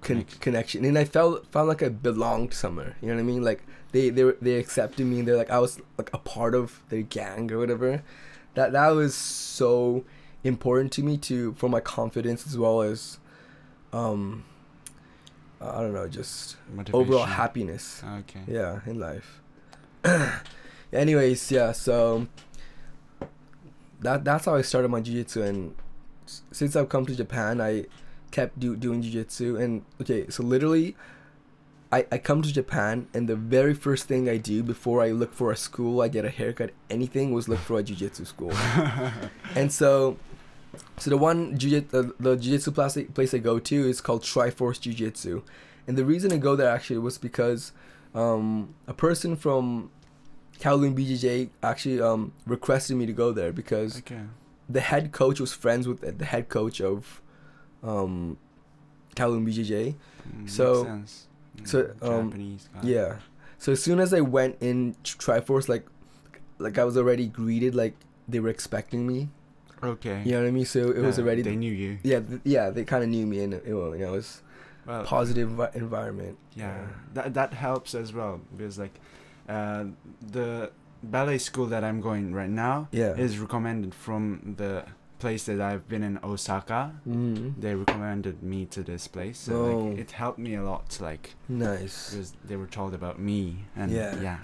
con- 0.00 0.24
Connection. 0.40 0.84
and 0.84 0.96
I 0.98 1.04
felt 1.04 1.46
found 1.50 1.68
like 1.68 1.82
I 1.82 1.88
belonged 1.88 2.54
somewhere. 2.54 2.96
You 3.00 3.08
know 3.08 3.14
what 3.14 3.20
I 3.20 3.24
mean? 3.24 3.42
Like 3.42 3.64
they 3.92 4.10
they 4.10 4.24
were- 4.24 4.38
they 4.40 4.54
accepted 4.54 5.04
me. 5.06 5.18
And 5.20 5.26
they're 5.28 5.36
like 5.36 5.50
I 5.50 5.58
was 5.58 5.80
like 5.96 6.10
a 6.12 6.18
part 6.18 6.54
of 6.54 6.82
their 6.88 7.02
gang 7.02 7.50
or 7.52 7.58
whatever. 7.58 8.02
That 8.54 8.72
that 8.72 8.88
was 8.88 9.14
so 9.14 10.04
important 10.44 10.92
to 10.92 11.02
me 11.02 11.16
to 11.18 11.52
for 11.54 11.68
my 11.68 11.80
confidence 11.80 12.46
as 12.46 12.56
well 12.56 12.82
as, 12.82 13.18
um, 13.92 14.44
I 15.60 15.80
don't 15.82 15.92
know, 15.92 16.06
just 16.08 16.56
overall 16.92 17.24
happiness. 17.26 18.02
Okay. 18.20 18.40
yeah 18.46 18.80
in 18.86 18.98
life. 19.00 19.40
Anyways 20.92 21.50
yeah 21.50 21.72
so 21.72 22.26
that 24.00 24.24
that's 24.24 24.44
how 24.46 24.54
i 24.54 24.62
started 24.62 24.88
my 24.88 25.00
jiu-jitsu 25.00 25.42
and 25.42 25.74
s- 26.26 26.42
since 26.52 26.76
i've 26.76 26.88
come 26.88 27.04
to 27.04 27.14
japan 27.14 27.60
i 27.60 27.84
kept 28.30 28.58
do, 28.60 28.76
doing 28.76 29.02
jiu-jitsu 29.02 29.56
and 29.56 29.84
okay 30.00 30.26
so 30.30 30.42
literally 30.42 30.96
I, 31.90 32.06
I 32.12 32.18
come 32.18 32.42
to 32.42 32.52
japan 32.52 33.08
and 33.12 33.28
the 33.28 33.36
very 33.36 33.74
first 33.74 34.06
thing 34.06 34.28
i 34.28 34.36
do 34.36 34.62
before 34.62 35.02
i 35.02 35.10
look 35.10 35.34
for 35.34 35.50
a 35.50 35.56
school 35.56 36.00
i 36.00 36.08
get 36.08 36.24
a 36.24 36.30
haircut 36.30 36.70
anything 36.88 37.32
was 37.32 37.48
look 37.48 37.58
for 37.60 37.78
a 37.78 37.82
jiu-jitsu 37.82 38.24
school. 38.24 38.52
And 39.56 39.72
so 39.72 40.16
so 40.98 41.10
the 41.10 41.16
one 41.16 41.58
jiu 41.58 41.84
uh, 41.92 42.04
the 42.18 42.36
jiu-jitsu 42.36 42.72
place, 42.72 42.98
place 43.14 43.34
I 43.34 43.38
go 43.38 43.58
to 43.58 43.88
is 43.88 44.00
called 44.00 44.22
Triforce 44.22 44.80
Jiu-Jitsu. 44.80 45.42
And 45.86 45.96
the 45.96 46.04
reason 46.04 46.32
I 46.32 46.36
go 46.36 46.54
there 46.54 46.68
actually 46.68 46.98
was 46.98 47.18
because 47.18 47.72
um, 48.14 48.74
a 48.86 48.94
person 48.94 49.36
from 49.36 49.90
Kowloon 50.60 50.94
BJJ 50.94 51.50
actually 51.62 52.00
um, 52.00 52.32
requested 52.46 52.96
me 52.96 53.06
to 53.06 53.12
go 53.12 53.32
there 53.32 53.52
because 53.52 53.98
okay. 53.98 54.20
the 54.68 54.80
head 54.80 55.12
coach 55.12 55.40
was 55.40 55.52
friends 55.52 55.88
with 55.88 56.18
the 56.18 56.24
head 56.24 56.48
coach 56.48 56.80
of 56.80 57.22
um, 57.82 58.36
Kowloon 59.16 59.46
BJJ. 59.46 59.94
Mm, 60.28 60.50
So- 60.50 60.84
makes 60.84 60.88
sense. 60.88 61.24
Mm, 61.56 61.68
so, 61.68 61.94
um, 62.02 62.30
Japanese 62.30 62.68
guy. 62.72 62.80
Yeah. 62.82 63.16
So 63.58 63.72
as 63.72 63.82
soon 63.82 63.98
as 63.98 64.14
I 64.14 64.20
went 64.20 64.56
in 64.60 64.94
Triforce, 65.02 65.68
like, 65.68 65.86
like 66.58 66.78
I 66.78 66.84
was 66.84 66.96
already 66.96 67.26
greeted, 67.26 67.74
like 67.74 67.94
they 68.28 68.40
were 68.40 68.48
expecting 68.48 69.06
me. 69.06 69.28
Okay. 69.82 70.22
You 70.24 70.32
know 70.32 70.40
what 70.42 70.48
I 70.48 70.50
mean? 70.50 70.64
So 70.66 70.90
it 70.90 71.00
was 71.02 71.18
Uh, 71.18 71.22
already. 71.22 71.42
They 71.42 71.56
knew 71.56 71.72
you. 71.72 71.98
yeah, 72.02 72.20
th- 72.20 72.40
yeah, 72.44 72.70
they 72.70 72.84
kind 72.84 73.02
of 73.04 73.10
knew 73.10 73.26
me, 73.26 73.42
and 73.44 73.54
it, 73.54 73.64
you 73.66 73.74
know, 73.74 73.92
it 73.92 74.10
was 74.10 74.42
Well, 74.86 75.04
positive 75.04 75.48
envi- 75.50 75.74
environment. 75.76 76.36
Yeah, 76.54 76.86
that 77.14 77.34
that 77.34 77.52
helps 77.54 77.94
as 77.94 78.12
well 78.12 78.40
because 78.56 78.78
like, 78.78 78.94
uh, 79.48 79.84
the 80.20 80.70
ballet 81.02 81.38
school 81.38 81.66
that 81.66 81.84
I'm 81.84 82.00
going 82.00 82.34
right 82.34 82.50
now 82.50 82.88
Yeah. 82.90 83.14
is 83.16 83.38
recommended 83.38 83.94
from 83.94 84.54
the 84.56 84.84
place 85.20 85.44
that 85.44 85.60
I've 85.60 85.88
been 85.88 86.02
in 86.02 86.18
Osaka. 86.24 86.92
Mm, 87.06 87.54
They 87.60 87.74
recommended 87.74 88.42
me 88.42 88.66
to 88.66 88.82
this 88.82 89.06
place, 89.08 89.38
so 89.38 89.52
Oh. 89.54 89.78
like, 89.90 89.98
it 89.98 90.10
helped 90.12 90.38
me 90.38 90.54
a 90.54 90.62
lot. 90.62 90.98
Like 91.00 91.34
nice. 91.48 92.10
because 92.10 92.32
they 92.44 92.56
were 92.56 92.66
told 92.68 92.94
about 92.94 93.18
me 93.20 93.64
and 93.76 93.92
Yeah. 93.92 94.20
yeah. 94.20 94.38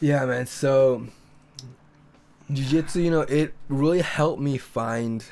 Yeah, 0.00 0.24
man. 0.26 0.46
So, 0.46 1.06
jiu-jitsu, 2.52 3.00
you 3.00 3.10
know, 3.10 3.22
it 3.22 3.54
really 3.68 4.00
helped 4.00 4.40
me 4.40 4.58
find 4.58 5.24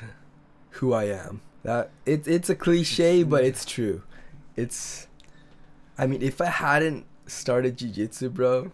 who 0.71 0.93
I 0.93 1.05
am. 1.05 1.41
That 1.63 1.89
it, 2.05 2.27
it's 2.27 2.49
a 2.49 2.55
cliche, 2.55 3.23
but 3.23 3.43
it's 3.43 3.65
true. 3.65 4.03
It's, 4.55 5.07
I 5.97 6.07
mean, 6.07 6.21
if 6.21 6.39
I 6.41 6.45
hadn't 6.45 7.05
started 7.25 7.77
jiu-jitsu, 7.77 8.29
bro, 8.29 8.71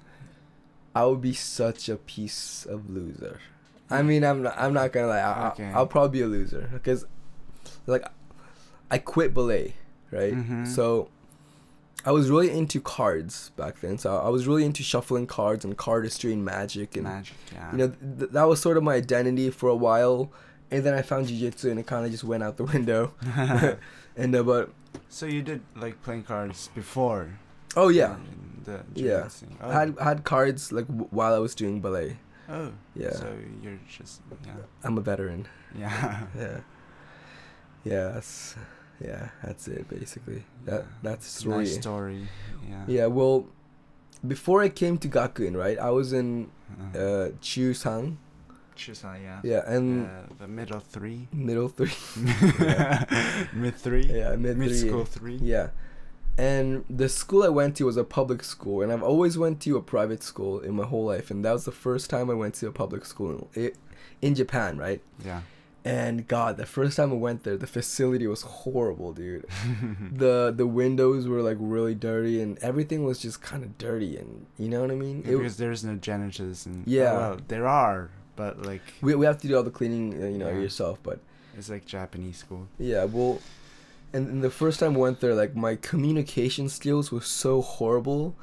I 0.95 1.05
would 1.05 1.21
be 1.21 1.33
such 1.33 1.89
a 1.89 1.95
piece 1.95 2.65
of 2.65 2.89
loser. 2.89 3.39
I 3.89 4.01
mean, 4.01 4.23
I'm 4.23 4.43
not, 4.43 4.55
I'm 4.57 4.73
not 4.73 4.91
gonna 4.91 5.07
lie. 5.07 5.19
I, 5.19 5.47
Okay. 5.49 5.65
I, 5.65 5.73
I'll 5.73 5.87
probably 5.87 6.19
be 6.19 6.23
a 6.23 6.27
loser 6.27 6.69
because, 6.71 7.05
like, 7.87 8.03
I 8.91 8.97
quit 8.97 9.33
ballet, 9.33 9.75
right? 10.11 10.33
Mhm. 10.33 10.67
So, 10.67 11.09
I 12.05 12.11
was 12.11 12.29
really 12.29 12.51
into 12.51 12.81
cards 12.81 13.51
back 13.55 13.79
then. 13.81 13.97
So 13.97 14.17
I 14.17 14.29
was 14.29 14.45
really 14.47 14.65
into 14.65 14.83
shuffling 14.83 15.25
cards 15.27 15.63
and 15.65 15.77
cardistry 15.77 16.33
and 16.33 16.43
magic 16.43 16.95
and 16.95 17.05
Magic, 17.05 17.35
yeah. 17.53 17.71
you 17.71 17.77
know 17.77 17.87
th- 18.19 18.31
that 18.31 18.43
was 18.43 18.59
sort 18.61 18.75
of 18.77 18.83
my 18.83 18.95
identity 18.95 19.49
for 19.49 19.69
a 19.69 19.75
while. 19.75 20.31
And 20.71 20.83
then 20.83 20.95
I 20.95 21.01
found 21.03 21.27
jiu-jitsu 21.27 21.69
and 21.69 21.79
it 21.79 21.85
kind 21.85 22.03
of 22.05 22.11
just 22.11 22.23
went 22.23 22.41
out 22.43 22.57
the 22.57 22.63
window. 22.75 23.13
and 24.17 24.35
uh, 24.35 24.43
but 24.43 24.69
so 25.09 25.25
you 25.25 25.41
did 25.41 25.61
like 25.75 26.01
playing 26.03 26.23
cards 26.23 26.69
before? 26.75 27.37
oh 27.75 27.89
yeah, 27.89 28.15
The 28.65 28.81
Yeah. 28.95 29.29
Oh. 29.61 29.69
I 29.69 29.73
had 29.73 29.97
I 29.99 30.03
had 30.03 30.23
cards 30.23 30.71
like 30.71 30.87
w- 30.87 31.07
while 31.11 31.33
I 31.33 31.39
was 31.39 31.55
doing 31.55 31.79
ballet. 31.81 32.17
oh. 32.49 32.71
Yeah, 32.95 33.13
So 33.13 33.33
you're 33.61 33.79
just 33.87 34.21
yeah. 34.45 34.53
I'm 34.83 34.97
a 34.97 35.01
veteran. 35.01 35.47
Yeah. 35.77 36.25
Yeah. 37.83 38.11
That's 38.13 38.55
yeah, 39.01 39.29
that's 39.43 39.67
it 39.67 39.87
basically. 39.89 40.43
That 40.65 40.81
Yeah. 40.81 40.87
that's 41.01 41.25
story. 41.27 41.57
Nice 41.65 41.75
story. 41.75 42.27
Yeah. 42.69 42.83
Yeah, 42.87 43.05
well, 43.07 43.47
before 44.25 44.61
I 44.61 44.69
came 44.69 44.97
to 44.99 45.07
Gakuen, 45.07 45.55
right? 45.55 45.77
I 45.79 45.89
was 45.89 46.13
in 46.13 46.49
Uh, 46.95 46.97
uh 46.97 47.29
Chusang. 47.41 48.17
Chusan, 48.75 49.21
yeah. 49.21 49.39
Yeah, 49.43 49.61
and 49.75 50.07
uh, 50.07 50.09
the 50.39 50.47
middle 50.47 50.79
three. 50.79 51.27
middle 51.31 51.67
three. 51.69 51.93
Mid 53.53 53.75
three. 53.75 54.05
Yeah, 54.05 54.35
mid 54.35 54.57
Mid 54.57 54.69
three. 54.69 54.77
school 54.89 55.05
three. 55.05 55.35
Yeah. 55.35 55.69
And 56.37 56.83
the 56.89 57.07
school 57.09 57.43
I 57.43 57.49
went 57.49 57.75
to 57.77 57.85
was 57.85 57.95
a 57.97 58.03
public 58.03 58.43
school, 58.43 58.81
and 58.81 58.91
I've 58.91 59.03
always 59.03 59.37
went 59.37 59.59
to 59.61 59.77
a 59.77 59.81
private 59.81 60.23
school 60.23 60.59
in 60.59 60.73
my 60.75 60.85
whole 60.85 61.05
life, 61.05 61.29
and 61.29 61.45
that 61.45 61.51
was 61.53 61.65
the 61.65 61.71
first 61.71 62.09
time 62.09 62.31
I 62.31 62.33
went 62.33 62.55
to 62.55 62.67
a 62.67 62.71
public 62.71 63.05
school 63.05 63.51
in, 63.53 63.71
in 64.21 64.33
Japan, 64.33 64.77
right? 64.79 65.01
Yeah. 65.23 65.41
And 65.85 66.25
God, 66.29 66.55
the 66.55 66.65
first 66.65 66.95
time 66.95 67.11
I 67.11 67.15
went 67.15 67.43
there, 67.43 67.57
the 67.57 67.67
facility 67.67 68.25
was 68.25 68.41
horrible, 68.43 69.11
dude. 69.11 69.45
the 70.13 70.53
The 70.55 70.65
windows 70.65 71.27
were 71.27 71.41
like 71.41 71.57
really 71.59 71.93
dirty, 71.95 72.41
and 72.41 72.57
everything 72.59 73.03
was 73.03 73.19
just 73.19 73.41
kind 73.41 73.63
of 73.63 73.77
dirty, 73.77 74.15
and 74.17 74.45
you 74.57 74.69
know 74.69 74.79
what 74.81 74.91
I 74.91 74.95
mean? 74.95 75.23
Yeah, 75.25 75.37
because 75.37 75.57
there's 75.57 75.83
no 75.83 75.95
janitors 75.95 76.65
and 76.65 76.87
Yeah. 76.87 77.11
oh, 77.11 77.17
well, 77.19 77.37
there 77.49 77.67
are, 77.67 78.09
but 78.37 78.61
like 78.65 78.81
we 79.01 79.13
we 79.15 79.25
have 79.25 79.39
to 79.41 79.47
do 79.47 79.57
all 79.57 79.63
the 79.63 79.71
cleaning, 79.71 80.23
uh, 80.23 80.27
you 80.27 80.37
know, 80.37 80.49
Yeah. 80.49 80.59
yourself, 80.61 80.99
but 81.03 81.19
it's 81.57 81.69
like 81.69 81.85
Japanese 81.85 82.37
school. 82.37 82.67
Yeah, 82.79 83.03
well, 83.03 83.41
and, 84.13 84.27
and 84.29 84.43
the 84.43 84.49
first 84.49 84.79
time 84.79 84.95
I 84.95 84.99
went 84.99 85.19
there, 85.19 85.35
like 85.35 85.53
my 85.55 85.75
communication 85.75 86.69
skills 86.69 87.11
were 87.11 87.21
so 87.43 87.61
horrible 87.61 88.35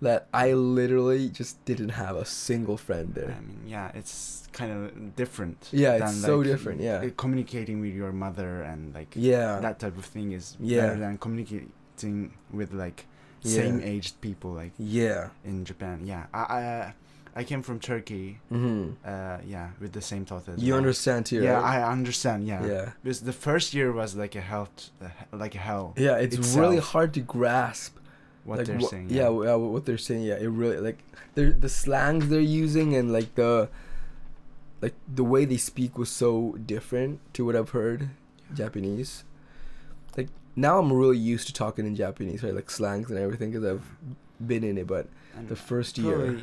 that 0.00 0.28
I 0.32 0.52
literally 0.54 1.28
just 1.28 1.62
didn't 1.64 1.90
have 1.90 2.16
a 2.16 2.24
single 2.24 2.76
friend 2.76 3.14
there. 3.14 3.36
I 3.36 3.40
mean, 3.40 3.60
yeah, 3.66 3.90
it's 3.94 4.48
kind 4.52 4.72
of 4.72 5.14
different. 5.16 5.68
Yeah, 5.72 5.98
than, 5.98 6.08
it's 6.08 6.22
so 6.22 6.38
like, 6.38 6.46
different, 6.46 6.80
yeah. 6.80 7.06
communicating 7.16 7.80
with 7.80 7.94
your 7.94 8.12
mother 8.12 8.62
and 8.62 8.94
like 8.94 9.12
Yeah, 9.14 9.60
that 9.60 9.78
type 9.78 9.96
of 9.98 10.04
thing 10.06 10.32
is 10.32 10.56
Yeah. 10.60 10.86
better 10.86 10.98
than 11.00 11.18
communicating 11.18 12.32
with 12.52 12.72
like 12.72 13.06
Yeah. 13.42 13.56
same 13.62 13.80
aged 13.82 14.20
people 14.20 14.50
like 14.52 14.72
yeah. 14.78 15.28
in 15.44 15.64
Japan. 15.64 16.00
Yeah, 16.04 16.26
I 16.32 16.40
I, 16.58 16.94
I 17.40 17.44
came 17.44 17.62
from 17.62 17.78
Turkey. 17.78 18.38
hmm 18.48 18.90
Uh, 19.04 19.38
yeah, 19.46 19.68
with 19.80 19.92
the 19.92 20.00
same 20.02 20.24
thought 20.24 20.48
as 20.48 20.62
You 20.62 20.72
well. 20.72 20.78
understand 20.82 21.26
too, 21.26 21.42
Yeah, 21.42 21.54
right? 21.60 21.84
I 21.84 21.92
understand. 21.92 22.46
Yeah. 22.46 22.66
yeah. 22.66 22.86
Because 23.02 23.20
the 23.20 23.32
first 23.32 23.72
year 23.74 23.92
was 23.92 24.14
like 24.16 24.34
a 24.34 24.40
hell, 24.50 24.68
uh, 25.00 25.08
like 25.32 25.54
a 25.54 25.62
hell. 25.68 25.92
Yeah, 25.96 26.16
it's 26.24 26.38
really 26.56 26.80
hard 26.92 27.12
to 27.14 27.20
grasp 27.20 27.96
What 28.44 28.58
like, 28.58 28.66
they're 28.66 28.78
wha- 28.78 28.88
saying. 28.88 29.10
Yeah, 29.10 29.30
yeah, 29.44 29.54
what 29.54 29.84
they're 29.86 29.98
saying. 29.98 30.22
Yeah, 30.22 30.36
it 30.36 30.48
really 30.48 30.78
like 30.78 30.98
the 31.34 31.68
slangs 31.68 32.28
they're 32.28 32.40
using 32.40 32.94
and 32.94 33.12
like 33.12 33.34
the 33.34 33.68
like 34.80 34.94
the 35.06 35.24
way 35.24 35.44
they 35.44 35.56
speak 35.56 35.98
was 35.98 36.08
so 36.08 36.52
different 36.66 37.20
to 37.34 37.44
what 37.44 37.54
I've 37.54 37.70
heard 37.70 38.10
Japanese. 38.54 39.24
Like 40.16 40.28
now 40.56 40.78
I'm 40.78 40.92
really 40.92 41.18
used 41.18 41.46
to 41.48 41.52
talking 41.52 41.86
in 41.86 41.94
Japanese, 41.94 42.42
right? 42.42 42.54
Like 42.54 42.70
slangs 42.70 43.10
and 43.10 43.18
everything 43.18 43.50
because 43.50 43.64
I've 43.64 43.86
been 44.44 44.64
in 44.64 44.78
it. 44.78 44.86
But 44.86 45.08
And 45.40 45.48
the 45.48 45.56
first 45.56 45.98
year- 45.98 46.40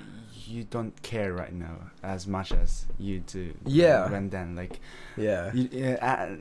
you 0.48 0.64
don't 0.64 1.00
care 1.02 1.34
right 1.34 1.54
now 1.54 1.92
as 2.02 2.26
much 2.26 2.52
as 2.52 2.86
you 2.98 3.20
do. 3.20 3.54
Yeah. 3.66 4.10
When 4.10 4.30
then, 4.30 4.56
like, 4.56 4.80
yeah, 5.16 5.52
you, 5.54 5.98
uh, 6.02 6.36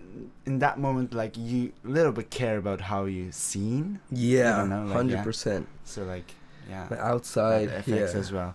in 0.45 0.61
that 0.61 0.79
moment, 0.79 1.13
like 1.13 1.37
you 1.37 1.73
a 1.85 1.89
little 1.89 2.13
bit 2.13 2.31
care 2.31 2.57
about 2.59 2.81
how 2.83 3.05
you 3.05 3.33
seen. 3.33 4.01
yeah, 4.11 4.59
don't 4.59 4.71
know, 4.71 4.85
like, 4.85 4.93
hundred 4.93 5.17
yeah. 5.17 5.23
percent. 5.25 5.69
So 5.85 6.05
like, 6.05 6.35
yeah. 6.69 6.87
That 6.89 7.01
outside, 7.01 7.69
affects 7.69 8.15
yeah, 8.15 8.21
as 8.21 8.33
well. 8.33 8.55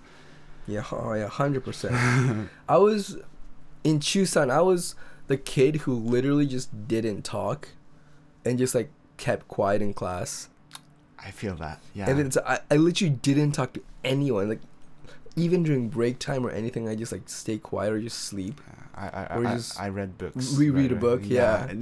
yeah, 0.67 0.83
oh 0.91 1.13
yeah, 1.13 1.27
hundred 1.27 1.63
percent. 1.63 2.49
I 2.69 2.77
was 2.77 3.17
in 3.83 3.99
Chusan. 3.99 4.49
I 4.49 4.61
was 4.61 4.95
the 5.27 5.37
kid 5.37 5.77
who 5.77 5.95
literally 5.95 6.45
just 6.45 6.87
didn't 6.87 7.23
talk, 7.23 7.69
and 8.45 8.57
just 8.57 8.75
like 8.75 8.91
kept 9.17 9.47
quiet 9.47 9.81
in 9.81 9.93
class. 9.93 10.49
I 11.23 11.31
feel 11.31 11.55
that. 11.55 11.79
Yeah. 11.93 12.09
And 12.09 12.19
it's, 12.19 12.37
I, 12.37 12.59
I 12.69 12.77
literally 12.77 13.15
didn't 13.21 13.51
talk 13.53 13.73
to 13.73 13.81
anyone. 14.03 14.49
Like 14.49 14.61
even 15.35 15.63
during 15.63 15.89
break 15.89 16.19
time 16.19 16.45
or 16.45 16.51
anything, 16.51 16.89
I 16.89 16.95
just 16.95 17.11
like 17.11 17.29
stay 17.29 17.57
quiet 17.57 17.93
or 17.93 18.01
just 18.01 18.19
sleep. 18.19 18.59
I 18.95 19.07
I, 19.07 19.37
or 19.37 19.45
I, 19.45 19.55
just 19.55 19.79
I 19.79 19.89
read 19.89 20.17
books. 20.17 20.53
reread 20.53 20.91
a 20.91 20.95
book, 20.95 21.21
right. 21.21 21.29
yeah. 21.29 21.73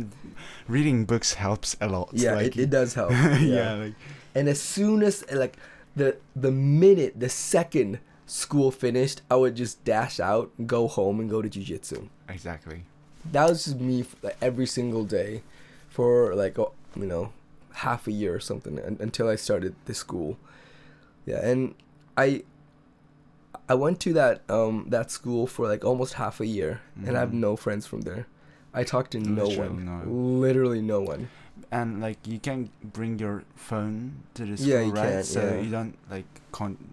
reading 0.68 1.06
books 1.06 1.34
helps 1.34 1.76
a 1.82 1.88
lot. 1.88 2.10
yeah, 2.14 2.36
like, 2.36 2.58
it, 2.58 2.58
it 2.58 2.70
does 2.70 2.94
help. 2.94 3.12
yeah. 3.12 3.38
yeah. 3.40 3.74
like 3.74 3.94
And 4.36 4.48
as 4.48 4.62
soon 4.62 5.04
as 5.04 5.26
like 5.32 5.58
the 5.96 6.18
the 6.36 6.52
minute 6.52 7.20
the 7.20 7.30
second 7.30 8.00
school 8.26 8.72
finished, 8.72 9.22
I 9.30 9.36
would 9.36 9.56
just 9.56 9.84
dash 9.84 10.20
out, 10.20 10.52
go 10.68 10.88
home, 10.88 11.20
and 11.20 11.30
go 11.30 11.42
to 11.42 11.50
jujitsu. 11.50 12.08
exactly. 12.28 12.84
That 13.32 13.50
was 13.50 13.66
just 13.66 13.80
me 13.80 14.06
like, 14.22 14.38
every 14.42 14.66
single 14.66 15.04
day, 15.04 15.42
for 15.90 16.36
like 16.36 16.60
oh, 16.60 16.74
you 16.96 17.08
know, 17.08 17.34
half 17.74 18.08
a 18.08 18.12
year 18.12 18.36
or 18.36 18.40
something 18.40 18.80
until 19.00 19.28
I 19.30 19.36
started 19.36 19.76
the 19.86 19.94
school. 19.94 20.38
Yeah, 21.26 21.46
and 21.46 21.76
I. 22.18 22.44
I 23.68 23.76
went 23.76 24.00
to 24.02 24.14
that 24.14 24.42
um 24.50 24.86
that 24.90 25.12
school 25.12 25.46
for 25.46 25.68
like 25.68 25.86
almost 25.86 26.14
half 26.16 26.40
a 26.40 26.46
year, 26.46 26.82
and 27.06 27.16
I 27.16 27.20
have 27.20 27.30
Mhm. 27.32 27.34
no 27.48 27.56
friends 27.56 27.86
from 27.86 28.02
there. 28.02 28.26
I 28.74 28.84
talked 28.84 29.12
to 29.12 29.20
no 29.20 29.44
Literally 29.46 29.70
one, 29.70 29.86
no. 29.86 30.12
literally 30.40 30.82
no 30.82 31.02
one. 31.02 31.30
and 31.72 32.02
like 32.02 32.18
you 32.26 32.40
can 32.40 32.70
bring 32.82 33.20
your 33.20 33.44
phone 33.56 34.24
to 34.34 34.46
the 34.46 34.58
school, 34.58 34.68
Yeah, 34.70 34.82
you 34.82 34.92
right? 34.92 35.22
can, 35.22 35.24
so 35.24 35.42
yeah. 35.42 35.62
you 35.62 35.70
don't 35.70 35.96
like 36.10 36.26
con, 36.52 36.78
like 36.80 36.88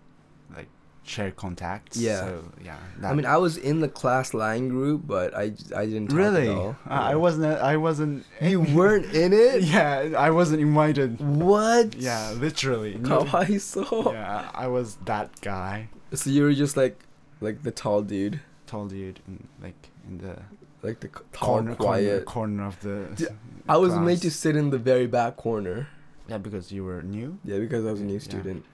share 1.09 1.31
contacts. 1.31 1.97
Yeah. 1.97 2.21
So 2.21 2.45
yeah. 2.64 2.77
I 3.05 3.14
mean, 3.14 3.25
I 3.27 3.37
was 3.37 3.57
in 3.57 3.81
the 3.81 3.88
class 3.88 4.35
line 4.35 4.69
group, 4.69 5.03
but 5.07 5.35
I, 5.35 5.53
I 5.75 5.87
didn't 5.87 6.12
really. 6.12 6.49
at 6.49 6.57
all. 6.57 6.77
Uh, 6.88 6.92
I 6.92 7.14
wasn't. 7.14 7.45
Uh, 7.47 7.62
I 7.62 7.77
wasn't. 7.77 8.25
You 8.40 8.61
weren't 8.61 9.07
in 9.14 9.33
it. 9.33 9.62
Yeah, 9.77 10.12
I 10.19 10.31
wasn't 10.31 10.61
invited. 10.61 11.21
What? 11.21 11.95
Yeah, 11.95 12.33
literally. 12.33 12.95
Kawaiso. 12.95 14.12
Yeah, 14.12 14.51
I 14.55 14.66
was 14.69 14.97
that 15.05 15.40
guy. 15.40 15.88
So 16.12 16.31
you 16.31 16.42
were 16.45 16.55
just 16.55 16.77
like, 16.77 17.05
like 17.40 17.62
the 17.62 17.71
tall 17.71 18.03
dude, 18.03 18.40
Tall 18.66 18.87
dude, 18.87 19.21
in, 19.29 19.47
like 19.62 19.90
in 20.09 20.19
the 20.19 20.37
like 20.83 21.01
the 21.01 21.09
corner, 21.09 21.75
quiet. 21.75 22.25
corner, 22.27 22.62
corner 22.62 22.66
of 22.66 22.81
the. 22.81 23.31
I 23.69 23.77
was 23.77 23.92
class. 23.92 24.05
made 24.07 24.21
to 24.23 24.31
sit 24.31 24.55
in 24.57 24.71
the 24.71 24.79
very 24.79 25.07
back 25.07 25.37
corner. 25.37 25.88
Yeah, 26.29 26.38
because 26.38 26.73
you 26.73 26.85
were 26.85 27.03
new. 27.03 27.38
Yeah, 27.45 27.59
because 27.59 27.85
I 27.87 27.90
was 27.92 28.01
a 28.01 28.05
new 28.05 28.14
Yeah. 28.14 28.19
student. 28.21 28.64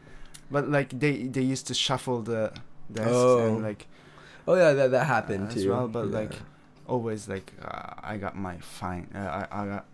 But 0.53 0.69
like 0.69 0.91
they 0.99 1.25
they 1.27 1.41
used 1.43 1.67
to 1.69 1.75
shuffle 1.75 2.23
the 2.23 2.53
desks 2.93 3.11
Oh. 3.11 3.47
and 3.47 3.63
like 3.63 3.87
Oh 4.47 4.55
yeah, 4.55 4.73
that 4.75 4.91
that 4.91 5.07
happened 5.07 5.49
as 5.49 5.55
too. 5.63 5.71
well, 5.71 5.87
but, 5.89 6.07
Yeah. 6.11 6.19
like, 6.21 6.35
always 6.87 7.29
like 7.29 7.53
uh, 7.65 7.95
I 8.03 8.19
got 8.19 8.35
my 8.37 8.57
fine. 8.59 9.07
Uh, 9.15 9.19
I 9.19 9.43
I 9.63 9.67
got 9.73 9.85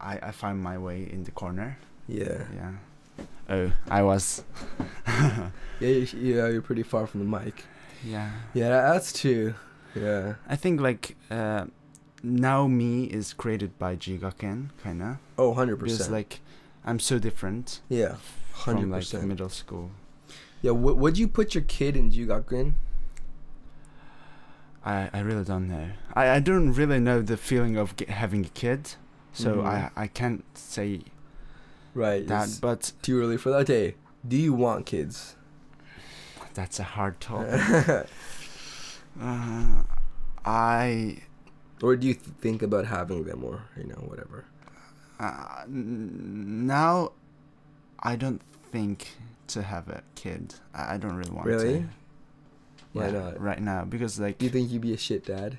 I 0.00 0.18
I 0.28 0.32
find 0.32 0.58
my 0.62 0.76
way 0.78 0.98
in 1.14 1.24
the 1.24 1.30
corner. 1.30 1.76
yeah, 2.08 2.44
Yeah. 2.60 2.72
Oh, 3.50 3.72
I 3.90 4.02
was. 4.02 4.42
yeah, 5.06 5.48
you, 5.80 6.06
yeah, 6.20 6.48
you're 6.48 6.62
pretty 6.62 6.82
far 6.82 7.06
from 7.06 7.20
the 7.20 7.38
mic. 7.38 7.64
yeah. 8.04 8.30
Yeah, 8.54 8.92
that's 8.92 9.12
true. 9.12 9.54
Yeah. 9.94 10.34
I 10.48 10.56
think 10.56 10.80
like 10.80 11.16
uh, 11.30 11.64
now 12.22 12.66
me 12.66 13.04
is 13.04 13.32
created 13.34 13.78
by 13.78 13.96
Jigaken, 13.96 14.70
kinda. 14.82 15.18
Oh, 15.36 15.48
100 15.50 15.76
Because 15.78 15.98
percent. 15.98 16.12
like 16.12 16.40
I'm 16.84 16.98
so 17.00 17.18
different 17.18 17.80
yeah, 17.88 18.16
100% 18.54 18.64
from 18.64 18.90
like 18.90 19.12
middle 19.26 19.48
school. 19.50 19.90
Yeah, 20.62 20.72
w- 20.72 20.96
would 20.96 21.16
you 21.18 21.28
put 21.28 21.54
your 21.54 21.62
kid 21.64 21.96
in 21.96 22.10
Jugakuen? 22.10 22.72
I, 24.84 25.10
I 25.12 25.20
really 25.20 25.44
don't 25.44 25.68
know. 25.68 25.90
I, 26.14 26.30
I 26.30 26.40
don't 26.40 26.72
really 26.72 26.98
know 27.00 27.20
the 27.22 27.36
feeling 27.36 27.76
of 27.76 27.96
ge- 27.96 28.08
having 28.08 28.44
a 28.46 28.48
kid, 28.48 28.94
so 29.32 29.56
Mhm. 29.56 29.66
I 29.66 29.90
I 29.96 30.06
can't 30.06 30.44
say 30.56 31.02
Right. 31.94 32.26
that. 32.28 32.58
But 32.60 32.92
too 33.02 33.20
early 33.20 33.36
for 33.36 33.50
that. 33.50 33.60
Okay. 33.70 33.94
Do 34.26 34.36
you 34.36 34.52
want 34.52 34.86
kids? 34.86 35.34
that's 36.54 36.80
a 36.80 36.84
hard 36.84 37.20
topic. 37.20 37.60
uh, 39.20 39.82
I 40.44 41.18
or 41.82 41.94
do 41.94 42.06
you 42.08 42.14
th- 42.14 42.34
think 42.40 42.62
about 42.62 42.86
having 42.86 43.24
them 43.24 43.44
or 43.44 43.62
you 43.76 43.84
know 43.84 44.02
whatever? 44.10 44.44
uh, 45.20 45.64
now 45.68 47.12
I 48.00 48.16
don't 48.16 48.42
think 48.72 49.16
to 49.48 49.62
have 49.62 49.88
a 49.88 50.02
kid. 50.14 50.54
I, 50.74 50.94
I 50.94 50.96
don't 50.98 51.14
really 51.16 51.30
want 51.30 51.46
Really? 51.46 51.80
to. 51.80 51.88
Why 52.92 53.06
Yeah, 53.06 53.12
not? 53.12 53.40
right 53.40 53.60
now 53.60 53.84
because 53.84 54.18
like 54.18 54.38
Do 54.38 54.46
you 54.46 54.50
think 54.50 54.70
you'd 54.70 54.82
be 54.82 54.94
a 54.94 54.96
shit 54.96 55.24
dad? 55.26 55.58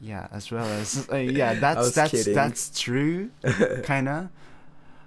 yeah 0.00 0.28
as 0.30 0.50
well 0.52 0.64
as 0.64 1.08
uh, 1.12 1.16
yeah 1.16 1.54
that's 1.54 1.90
that's 1.92 2.10
kidding. 2.12 2.32
that's 2.34 2.70
true 2.80 3.30
kinda 3.82 4.30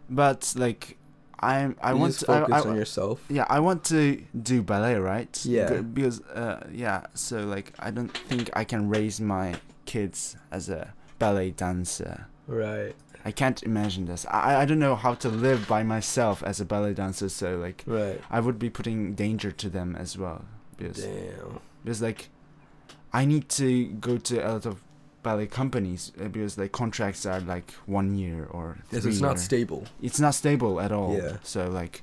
but 0.10 0.54
like 0.58 0.98
I'm 1.40 1.78
I 1.82 1.92
You 1.94 1.98
want 1.98 2.12
just 2.14 2.20
to 2.22 2.26
focus 2.26 2.54
I, 2.66 2.70
on 2.70 2.76
yourself. 2.76 3.24
yeah 3.30 3.46
I 3.50 3.62
want 3.62 3.86
to 3.86 4.22
do 4.36 4.62
ballet 4.62 4.96
right 4.96 5.34
Yeah. 5.46 5.80
Because 5.82 6.20
uh 6.22 6.68
yeah 6.74 7.06
so 7.16 7.46
like 7.46 7.74
I 7.80 7.90
don't 7.92 8.12
think 8.28 8.50
I 8.54 8.64
can 8.66 8.90
raise 8.90 9.22
my 9.22 9.56
kids 9.86 10.36
as 10.52 10.68
a 10.70 10.94
ballet 11.20 11.52
dancer 11.52 12.28
Right. 12.48 12.94
I 13.26 13.32
can't 13.32 13.62
imagine 13.64 14.06
this 14.06 14.26
I 14.30 14.62
I 14.62 14.66
don't 14.66 14.80
know 14.80 14.96
how 14.96 15.14
to 15.16 15.30
live 15.30 15.68
by 15.68 15.84
myself 15.84 16.42
as 16.44 16.60
a 16.60 16.66
ballet 16.66 16.94
dancer 16.94 17.30
so 17.30 17.58
like 17.58 17.84
Right. 17.86 18.20
I 18.30 18.40
would 18.40 18.58
be 18.60 18.70
putting 18.70 19.14
danger 19.14 19.52
to 19.52 19.70
them 19.70 19.96
as 19.96 20.18
well 20.18 20.46
because 20.78 21.04
Damn. 21.04 21.60
because 21.84 22.02
like 22.02 22.30
I 23.14 23.26
need 23.26 23.50
to 23.50 23.88
go 24.08 24.18
to 24.18 24.40
a 24.40 24.50
lot 24.54 24.66
of 24.66 24.82
ballet 25.24 25.46
companies 25.48 26.12
uh, 26.20 26.28
because 26.30 26.58
like 26.58 26.72
contracts 26.72 27.26
are 27.26 27.40
like 27.42 27.72
one 27.86 28.16
year 28.16 28.48
or 28.50 28.78
three 28.90 29.12
it's 29.12 29.22
not 29.22 29.38
stable. 29.40 29.86
it's 30.02 30.20
not 30.20 30.34
stable 30.34 30.80
at 30.82 30.92
all 30.92 31.16
Yeah. 31.16 31.38
so 31.44 31.70
like 31.70 32.02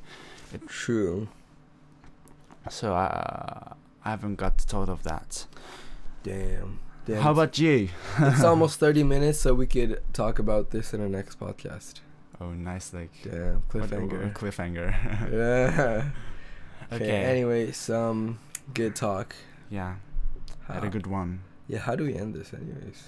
True. 0.66 1.28
so 2.70 2.94
uh, 2.94 3.74
I 4.04 4.11
haven't 4.11 4.37
got 4.37 4.61
thought 4.61 4.88
of 4.88 5.02
that 5.02 5.46
Damn. 6.22 6.78
Damn. 7.09 7.23
how 7.23 7.33
about 7.33 7.59
you 7.59 7.88
it's 8.21 8.44
almost 8.53 8.79
30 8.79 9.03
minutes, 9.03 9.40
so 9.40 9.55
we 9.55 9.66
could 9.66 10.01
talk 10.12 10.38
about 10.38 10.71
this 10.71 10.92
in 10.94 11.01
our 11.01 11.09
next 11.09 11.40
podcast. 11.40 11.94
oh 12.40 12.51
nice 12.53 12.92
like 12.92 13.11
Damn. 13.25 13.62
Cliffhanger. 13.71 14.33
cliffhanger 14.35 14.88
yeah. 15.33 16.11
Okay. 16.92 17.05
okay 17.05 17.25
Anyways, 17.25 17.90
um, 17.90 18.38
good 18.75 18.94
talk. 18.94 19.35
yeah 19.71 19.97
had 20.68 20.85
a 20.85 20.90
good 20.90 21.07
one 21.07 21.40
Yeah. 21.66 21.79
How 21.81 21.97
do 21.97 22.05
we 22.05 22.14
end 22.14 22.35
this, 22.35 22.53
anyways? 22.53 23.03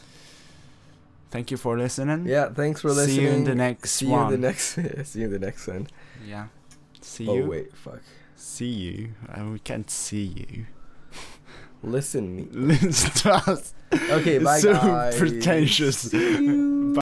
thank 1.30 1.50
you 1.50 1.56
for 1.58 1.76
listening 1.78 2.26
Yeah. 2.26 2.48
Thanks 2.48 2.80
for 2.80 2.88
listening. 2.88 3.16
see 3.16 3.22
you 3.22 3.28
in 3.30 3.44
the 3.44 3.54
next 3.54 3.90
See 3.92 4.06
you 4.06 4.18
in 4.18 4.30
the 4.30 4.38
next. 4.48 4.64
see 5.04 5.18
you 5.20 5.26
in 5.26 5.32
the 5.32 5.38
next 5.38 5.66
one. 5.68 5.86
yeah 6.26 6.46
see 7.02 7.28
oh 7.28 7.34
you 7.34 7.42
Oh 7.44 7.48
wait, 7.48 7.76
fuck. 7.76 8.00
see 8.36 8.68
you 8.68 9.14
uh, 9.28 9.44
we 9.52 9.58
can't 9.58 9.90
see 9.90 10.24
you 10.40 10.66
Listen 11.82 12.36
me. 12.36 12.48
Us. 13.24 13.74
Okay, 13.92 14.38
bye 14.38 14.58
so 14.60 14.72
guys. 14.72 15.18
pretentious. 15.18 15.98
See 15.98 16.44
you. 16.44 16.94